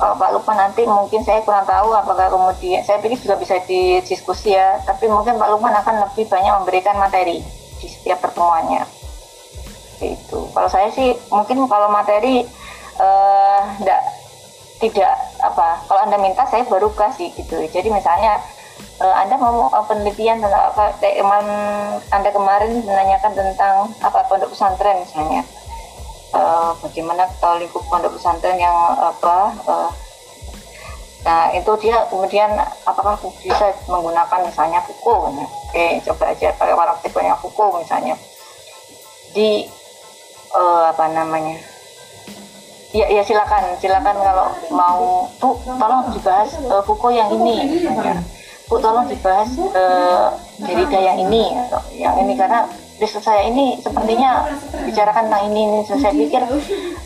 kalau 0.00 0.16
Pak 0.16 0.32
Lukman 0.32 0.56
nanti 0.56 0.88
mungkin 0.88 1.20
saya 1.20 1.44
kurang 1.44 1.68
tahu 1.68 1.92
apakah 1.92 2.32
kemudian 2.32 2.80
saya 2.80 2.96
pikir 3.04 3.20
juga 3.20 3.36
bisa 3.36 3.60
didiskusi 3.68 4.56
ya 4.56 4.80
tapi 4.88 5.04
mungkin 5.12 5.36
Pak 5.36 5.48
Lukman 5.52 5.76
akan 5.76 6.08
lebih 6.08 6.24
banyak 6.24 6.52
memberikan 6.64 6.96
materi 6.96 7.44
di 7.76 7.86
setiap 7.86 8.24
pertemuannya. 8.24 8.88
Itu 10.00 10.48
kalau 10.56 10.72
saya 10.72 10.88
sih 10.88 11.12
mungkin 11.28 11.68
kalau 11.68 11.92
materi 11.92 12.48
uh, 12.96 13.60
tidak 14.80 15.12
apa 15.44 15.84
kalau 15.84 16.00
anda 16.08 16.16
minta 16.16 16.48
saya 16.48 16.64
baru 16.64 16.88
kasih 16.96 17.28
gitu. 17.36 17.60
Jadi 17.68 17.92
misalnya 17.92 18.40
uh, 19.04 19.14
anda 19.20 19.36
mau 19.36 19.68
uh, 19.68 19.84
penelitian 19.84 20.40
tentang 20.40 20.64
apa 20.72 20.96
teman 20.96 21.44
anda 22.08 22.30
kemarin 22.32 22.72
menanyakan 22.88 23.32
tentang 23.36 23.92
apa 24.00 24.24
pondok 24.32 24.48
pesantren 24.56 25.04
misalnya 25.04 25.44
uh, 26.34 26.72
bagaimana 26.82 27.26
kalau 27.38 27.58
lingkup 27.60 27.82
pondok 27.86 28.14
pesantren 28.16 28.58
yang 28.58 28.74
apa 28.98 29.54
uh, 29.66 29.90
nah 31.20 31.52
itu 31.52 31.68
dia 31.84 32.00
kemudian 32.08 32.48
apakah 32.88 33.12
bisa 33.44 33.76
menggunakan 33.84 34.40
misalnya 34.40 34.80
buku 34.88 35.12
oke 35.12 35.86
coba 36.08 36.24
aja 36.32 36.48
pakai 36.56 36.72
warna 36.72 36.96
tipenya 37.04 37.36
buku 37.36 37.64
misalnya 37.76 38.16
di 39.36 39.68
uh, 40.56 40.88
apa 40.88 41.12
namanya 41.12 41.60
ya 42.90 43.06
ya 43.06 43.22
silakan 43.22 43.76
silakan 43.78 44.16
kalau 44.18 44.48
mau 44.72 45.28
bu 45.38 45.54
tolong 45.62 46.10
dibahas 46.10 46.50
uh, 46.66 46.82
buku 46.82 47.08
yang 47.14 47.28
ini 47.36 47.84
ya. 48.00 48.16
bu 48.66 48.80
tolong 48.82 49.06
dibahas 49.06 49.50
uh, 49.76 50.34
Derrida 50.58 50.98
yang 50.98 51.18
ini 51.20 51.54
yang 51.94 52.16
ini 52.16 52.32
karena 52.34 52.66
riset 53.00 53.24
saya 53.24 53.48
ini 53.48 53.80
sepertinya 53.80 54.44
bicarakan 54.84 55.32
tentang 55.32 55.44
ini, 55.48 55.60
ini. 55.64 55.80
saya 55.88 56.12
pikir 56.12 56.44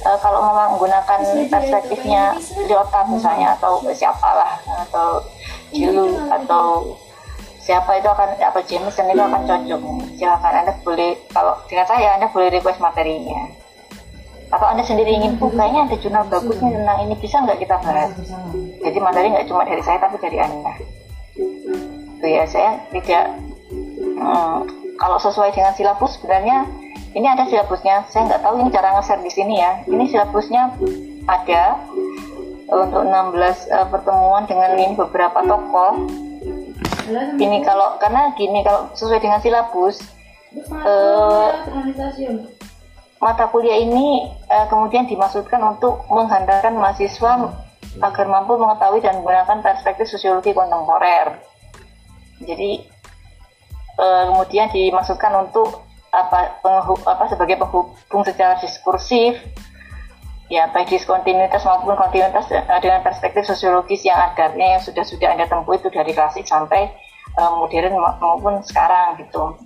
uh, 0.02 0.18
kalau 0.18 0.42
memang 0.42 0.74
menggunakan 0.74 1.20
perspektifnya 1.46 2.35
Lyotard 2.66 3.14
misalnya 3.14 3.54
atau 3.54 3.78
siapalah 3.94 4.59
atau 4.90 5.22
Jilu 5.70 6.18
atau 6.30 6.98
siapa 7.59 7.98
itu 7.98 8.07
akan 8.11 8.38
atau 8.38 8.62
Jameson 8.66 9.11
itu 9.11 9.22
akan 9.22 9.42
cocok. 9.46 9.83
Silakan 10.18 10.52
anda 10.54 10.72
boleh 10.83 11.11
kalau 11.30 11.54
dengan 11.70 11.87
saya 11.88 12.18
anda 12.18 12.26
boleh 12.30 12.50
request 12.50 12.83
materinya. 12.83 13.50
Atau 14.52 14.66
anda 14.70 14.87
sendiri 14.87 15.18
ingin 15.18 15.35
bukanya 15.40 15.88
ada 15.88 15.96
jurnal 15.98 16.28
bagusnya 16.30 16.78
tentang 16.78 16.98
ini 17.02 17.14
bisa 17.18 17.42
nggak 17.42 17.59
kita 17.59 17.74
bahas? 17.83 18.12
Jadi 18.83 18.98
materi 19.02 19.35
nggak 19.35 19.46
cuma 19.50 19.66
dari 19.66 19.83
saya 19.83 19.98
tapi 19.98 20.20
dari 20.22 20.38
anda. 20.38 20.72
Itu 22.20 22.26
ya 22.28 22.44
saya 22.46 22.78
tidak 22.94 23.35
hmm, 24.14 24.84
kalau 25.00 25.18
sesuai 25.18 25.50
dengan 25.54 25.74
silabus 25.74 26.18
sebenarnya 26.18 26.66
ini 27.14 27.26
ada 27.30 27.46
silabusnya. 27.46 28.07
Saya 28.11 28.26
nggak 28.26 28.42
tahu 28.42 28.54
ini 28.59 28.70
cara 28.74 28.98
nge-share 28.98 29.22
di 29.22 29.30
sini 29.30 29.54
ya. 29.62 29.72
Ini 29.87 30.04
silabusnya 30.11 30.74
ada 31.30 31.78
untuk 32.68 33.02
16 33.07 33.70
uh, 33.70 33.87
pertemuan 33.92 34.44
dengan 34.50 34.74
ini 34.74 34.98
beberapa 34.98 35.44
tokoh 35.46 36.11
ini 37.37 37.61
kalau 37.61 38.00
karena 38.00 38.33
gini 38.33 38.64
kalau 38.64 38.88
sesuai 38.96 39.20
dengan 39.20 39.37
silabus 39.44 40.00
uh, 40.72 41.52
mata 43.20 43.44
kuliah 43.52 43.76
ini 43.76 44.33
uh, 44.48 44.66
kemudian 44.72 45.04
dimaksudkan 45.04 45.61
untuk 45.61 46.09
menghantarkan 46.09 46.72
mahasiswa 46.72 47.52
agar 48.00 48.26
mampu 48.26 48.57
mengetahui 48.59 49.04
dan 49.04 49.22
menggunakan 49.22 49.62
perspektif 49.62 50.11
sosiologi 50.11 50.50
kontemporer. 50.50 51.38
Jadi 52.42 52.83
uh, 53.98 54.22
kemudian 54.33 54.70
dimaksudkan 54.70 55.33
untuk 55.38 55.85
apa, 56.14 56.62
penghub, 56.62 57.02
apa 57.07 57.26
sebagai 57.26 57.59
penghubung 57.59 58.22
secara 58.22 58.54
diskursif 58.62 59.42
ya 60.52 60.68
baik 60.70 60.92
diskontinuitas 60.92 61.64
maupun 61.64 61.96
kontinuitas 61.96 62.46
dengan 62.52 63.00
perspektif 63.00 63.48
sosiologis 63.48 64.04
yang 64.04 64.20
adatnya 64.20 64.78
yang 64.78 64.83
sudah 64.85 65.02
sudah 65.02 65.33
anda 65.33 65.48
tempuh 65.48 65.74
itu 65.74 65.88
dari 65.88 66.12
klasik 66.12 66.44
sampai 66.44 66.92
uh, 67.40 67.52
modern 67.59 67.96
maupun 67.98 68.61
sekarang 68.62 69.18
gitu. 69.18 69.57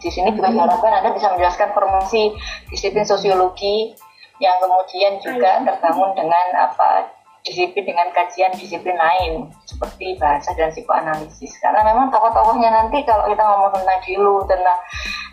Di 0.00 0.10
sini 0.10 0.32
juga 0.34 0.50
diharapkan 0.50 1.04
anda 1.04 1.12
bisa 1.12 1.30
menjelaskan 1.36 1.70
formasi 1.76 2.32
disiplin 2.72 3.04
sosiologi 3.04 3.94
yang 4.42 4.56
kemudian 4.58 5.22
juga 5.22 5.62
terbangun 5.62 6.10
dengan 6.18 6.46
apa 6.58 7.06
disiplin 7.44 7.84
dengan 7.84 8.08
kajian 8.16 8.56
disiplin 8.56 8.96
lain 8.96 9.52
seperti 9.68 10.16
bahasa 10.16 10.56
dan 10.56 10.72
psikoanalisis. 10.72 11.52
Karena 11.60 11.84
memang 11.84 12.08
tokoh-tokohnya 12.08 12.72
nanti 12.72 13.04
kalau 13.04 13.28
kita 13.28 13.44
ngomong 13.44 13.70
tentang 13.76 14.00
Dilu 14.02 14.36
tentang 14.48 14.78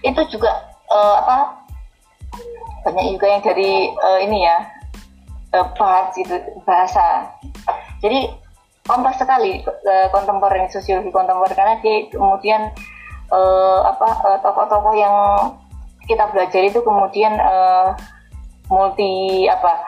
itu 0.04 0.22
juga 0.28 0.52
uh, 0.92 1.24
apa 1.24 1.38
banyak 2.84 3.16
juga 3.16 3.26
yang 3.32 3.42
dari 3.42 3.72
uh, 3.96 4.20
ini 4.20 4.44
ya 4.44 4.58
uh, 5.56 5.66
bahas 5.80 6.12
itu 6.20 6.36
bahasa. 6.68 7.32
Jadi 8.04 8.28
kompleks 8.84 9.24
sekali 9.24 9.64
uh, 9.64 10.08
kontemporer 10.12 10.68
sosiologi 10.68 11.16
kontemporer. 11.16 11.56
Karena 11.56 11.80
dia 11.80 12.12
kemudian 12.12 12.76
uh, 13.32 13.88
apa 13.88 14.40
tokoh-tokoh 14.44 14.94
uh, 14.94 15.00
yang 15.00 15.16
kita 16.12 16.28
belajar 16.28 16.60
itu 16.60 16.84
kemudian 16.84 17.40
uh, 17.40 17.96
multi 18.68 19.48
apa 19.48 19.80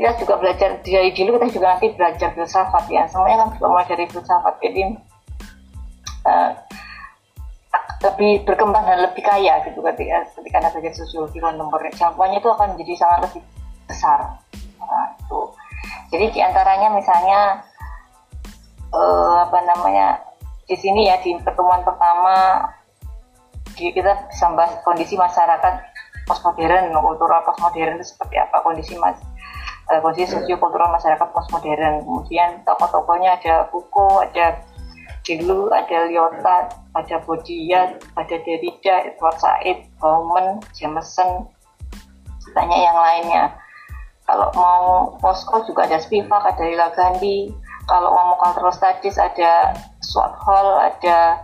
kita 0.00 0.16
juga 0.24 0.40
belajar 0.40 0.80
dari 0.80 1.12
dulu 1.12 1.36
kita 1.36 1.60
juga 1.60 1.66
nanti 1.76 1.92
belajar 1.92 2.32
filsafat 2.32 2.84
ya. 2.88 3.04
Semuanya 3.04 3.44
kan 3.44 3.48
juga 3.52 3.66
mulai 3.68 3.84
dari 3.84 4.04
filsafat. 4.08 4.54
Jadi 4.64 4.82
uh, 6.24 6.50
lebih 8.00 8.48
berkembang 8.48 8.88
dan 8.88 9.04
lebih 9.04 9.20
kaya 9.20 9.60
gitu 9.68 9.84
ketika 9.84 10.24
ketika 10.40 10.56
anda 10.56 10.72
belajar 10.72 10.92
sosiologi 10.96 11.36
kontemporer 11.36 11.92
jangkauannya 11.92 12.40
itu 12.40 12.48
akan 12.48 12.66
menjadi 12.72 12.92
sangat 12.96 13.18
lebih 13.28 13.42
besar. 13.84 14.18
Nah, 14.80 15.06
itu. 15.20 15.40
Jadi 16.16 16.26
di 16.32 16.40
antaranya 16.40 16.88
misalnya 16.96 17.40
uh, 18.96 19.44
apa 19.44 19.58
namanya 19.68 20.16
di 20.64 20.80
sini 20.80 21.12
ya 21.12 21.20
di 21.20 21.36
pertemuan 21.44 21.84
pertama 21.84 22.64
kita 23.76 24.28
bisa 24.32 24.44
membahas 24.48 24.80
kondisi 24.80 25.20
masyarakat 25.20 25.74
postmodern 26.24 26.88
kultural 26.88 27.44
postmodern 27.44 28.00
itu 28.00 28.16
seperti 28.16 28.36
apa 28.40 28.64
kondisi 28.64 28.96
mas 28.96 29.16
uh, 29.90 30.00
kondisi 30.00 30.30
sosiokultural 30.30 30.94
masyarakat 30.94 31.28
postmodern. 31.34 32.06
Kemudian 32.06 32.62
tokoh-tokohnya 32.62 33.36
ada 33.42 33.66
Foucault, 33.68 34.22
ada 34.30 34.62
Dilu, 35.20 35.68
ada 35.68 36.08
Lyotard, 36.08 36.72
ada 36.96 37.16
Baudrillard, 37.28 38.00
ada 38.16 38.36
Derrida, 38.40 39.04
Edward 39.04 39.36
Said, 39.36 39.84
Bauman, 40.00 40.64
Jameson, 40.72 41.44
banyak 42.56 42.80
yang 42.80 42.96
lainnya. 42.96 43.44
Kalau 44.24 44.48
mau 44.56 44.82
Moskow 45.20 45.60
juga 45.66 45.84
ada 45.90 45.98
Spivak, 46.00 46.46
ada 46.46 46.62
Lila 46.62 46.88
Gandhi. 46.94 47.50
Kalau 47.84 48.14
mau 48.14 48.38
cultural 48.38 48.70
studies 48.70 49.18
ada 49.18 49.74
Swat 50.00 50.30
Hall, 50.46 50.88
ada 50.88 51.42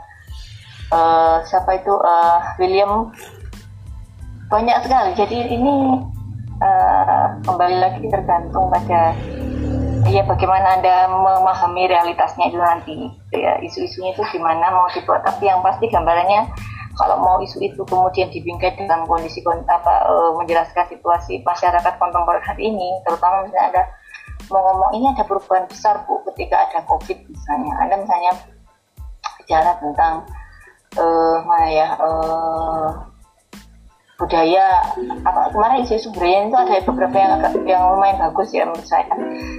uh, 0.94 1.42
siapa 1.42 1.82
itu 1.82 1.90
uh, 1.90 2.38
William 2.62 3.11
banyak 4.46 4.78
sekali. 4.87 5.11
Jadi 5.18 5.38
ini 5.52 6.00
uh, 6.61 7.27
kembali 7.45 7.77
lagi 7.81 8.05
tergantung 8.09 8.69
pada 8.73 9.12
ya 10.07 10.23
bagaimana 10.23 10.79
anda 10.79 11.11
memahami 11.11 11.90
realitasnya 11.90 12.49
itu 12.49 12.59
nanti. 12.59 12.97
Ya 13.35 13.59
isu-isunya 13.61 14.14
itu 14.14 14.23
gimana 14.33 14.71
mau 14.73 14.88
dibuat. 14.92 15.27
Tapi 15.27 15.51
yang 15.51 15.61
pasti 15.61 15.90
gambarannya 15.90 16.49
kalau 16.97 17.21
mau 17.21 17.37
isu 17.45 17.61
itu 17.61 17.83
kemudian 17.85 18.33
dibingkai 18.33 18.73
dalam 18.81 19.05
kondisi 19.05 19.45
apa 19.45 19.95
uh, 20.09 20.33
menjelaskan 20.40 20.88
situasi 20.88 21.45
masyarakat 21.45 21.92
kontemporer 22.01 22.40
hari 22.40 22.73
ini 22.73 22.88
terutama 23.05 23.45
misalnya 23.45 23.69
ada 23.77 23.83
mau 24.49 24.62
ngomong 24.62 24.90
ini 24.97 25.07
ada 25.12 25.27
perubahan 25.27 25.69
besar 25.69 26.07
bu 26.09 26.25
ketika 26.33 26.57
ada 26.71 26.81
covid 26.88 27.19
misalnya. 27.29 27.73
Anda 27.85 27.95
misalnya 28.01 28.33
bicara 29.42 29.77
tentang 29.79 30.14
uh, 30.97 31.37
mana 31.45 31.69
ya 31.69 31.88
uh, 32.01 32.88
budaya 34.16 34.96
apa 35.29 35.52
kemarin 35.52 35.85
isu-isu 35.85 36.09
budaya 36.09 36.48
itu 36.48 36.57
ada 36.57 36.81
beberapa 36.88 37.16
yang 37.20 37.33
agak 37.37 37.52
yang 37.68 37.83
lumayan 37.92 38.16
bagus 38.16 38.48
ya 38.57 38.64
menurut 38.64 38.88
saya. 38.88 39.05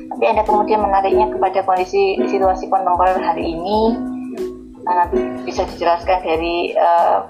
Tapi 0.10 0.24
ada 0.26 0.41
kemudian 0.41 0.82
menariknya 0.82 1.30
kepada 1.30 1.62
kondisi 1.62 2.17
situasi 2.26 2.65
kontemporer 2.74 3.22
hari 3.22 3.54
ini. 3.54 3.93
Nah, 4.88 5.06
bisa 5.46 5.67
dijelaskan 5.67 6.24
dari 6.26 6.74
uh, 6.74 7.22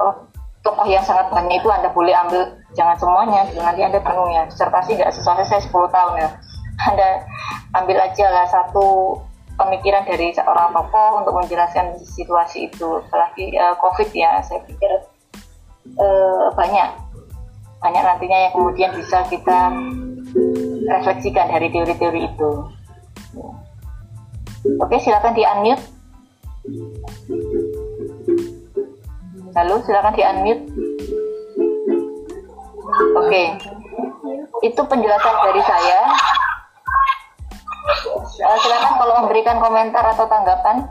tokoh 0.63 0.87
yang 0.87 1.03
sangat 1.03 1.27
banyak 1.33 1.57
itu 1.57 1.67
anda 1.67 1.89
boleh 1.91 2.13
ambil 2.13 2.53
jangan 2.77 2.95
semuanya 2.95 3.43
nanti 3.59 3.83
anda 3.83 3.99
bingung 3.99 4.31
ya. 4.31 4.47
Disertasi 4.47 4.95
nggak 4.95 5.11
sesuai 5.11 5.43
saya 5.43 5.59
10 5.59 5.71
tahun 5.71 6.13
ya. 6.23 6.29
Anda 6.93 7.25
ambil 7.73 7.97
aja 7.97 8.29
lah 8.29 8.45
satu 8.45 9.17
pemikiran 9.57 10.05
dari 10.05 10.29
seorang 10.29 10.77
tokoh 10.77 11.25
untuk 11.25 11.33
menjelaskan 11.41 11.97
situasi 11.97 12.69
itu. 12.69 13.01
Apalagi 13.09 13.57
uh, 13.57 13.73
covid 13.81 14.13
ya 14.13 14.37
saya 14.45 14.61
pikir 14.61 15.01
uh, 15.97 16.53
banyak 16.53 17.06
banyak 17.77 18.03
nantinya 18.03 18.37
yang 18.47 18.53
kemudian 18.53 18.91
bisa 18.97 19.21
kita 19.29 19.69
refleksikan 20.87 21.47
dari 21.51 21.67
teori-teori 21.69 22.21
itu. 22.25 22.51
Oke, 24.81 24.95
silakan 24.99 25.33
di 25.37 25.43
unmute. 25.45 25.83
Lalu 29.53 29.75
silakan 29.85 30.13
di 30.17 30.23
unmute. 30.25 30.63
Oke, 33.17 33.43
itu 34.65 34.81
penjelasan 34.81 35.35
dari 35.45 35.61
saya. 35.61 35.99
Uh, 37.87 38.57
silakan 38.61 38.93
kalau 38.99 39.13
memberikan 39.23 39.57
komentar 39.61 40.03
atau 40.11 40.25
tanggapan. 40.27 40.85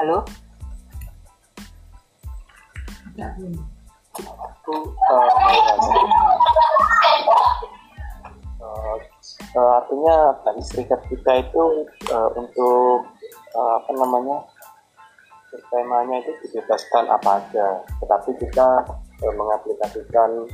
Halo. 0.00 0.24
Uh, 8.60 8.96
uh, 9.56 9.72
artinya 9.82 10.16
tadi 10.46 10.62
serikat 10.64 11.00
kita 11.12 11.32
itu 11.44 11.62
uh, 12.12 12.30
untuk 12.36 13.04
uh, 13.54 13.72
apa 13.82 13.90
namanya 13.92 14.38
temanya 15.70 16.22
itu 16.22 16.32
dibebaskan 16.46 17.10
apa 17.10 17.42
aja. 17.42 17.66
Tetapi 18.02 18.30
kita 18.38 18.68
uh, 18.96 19.34
mengaplikasikan 19.34 20.46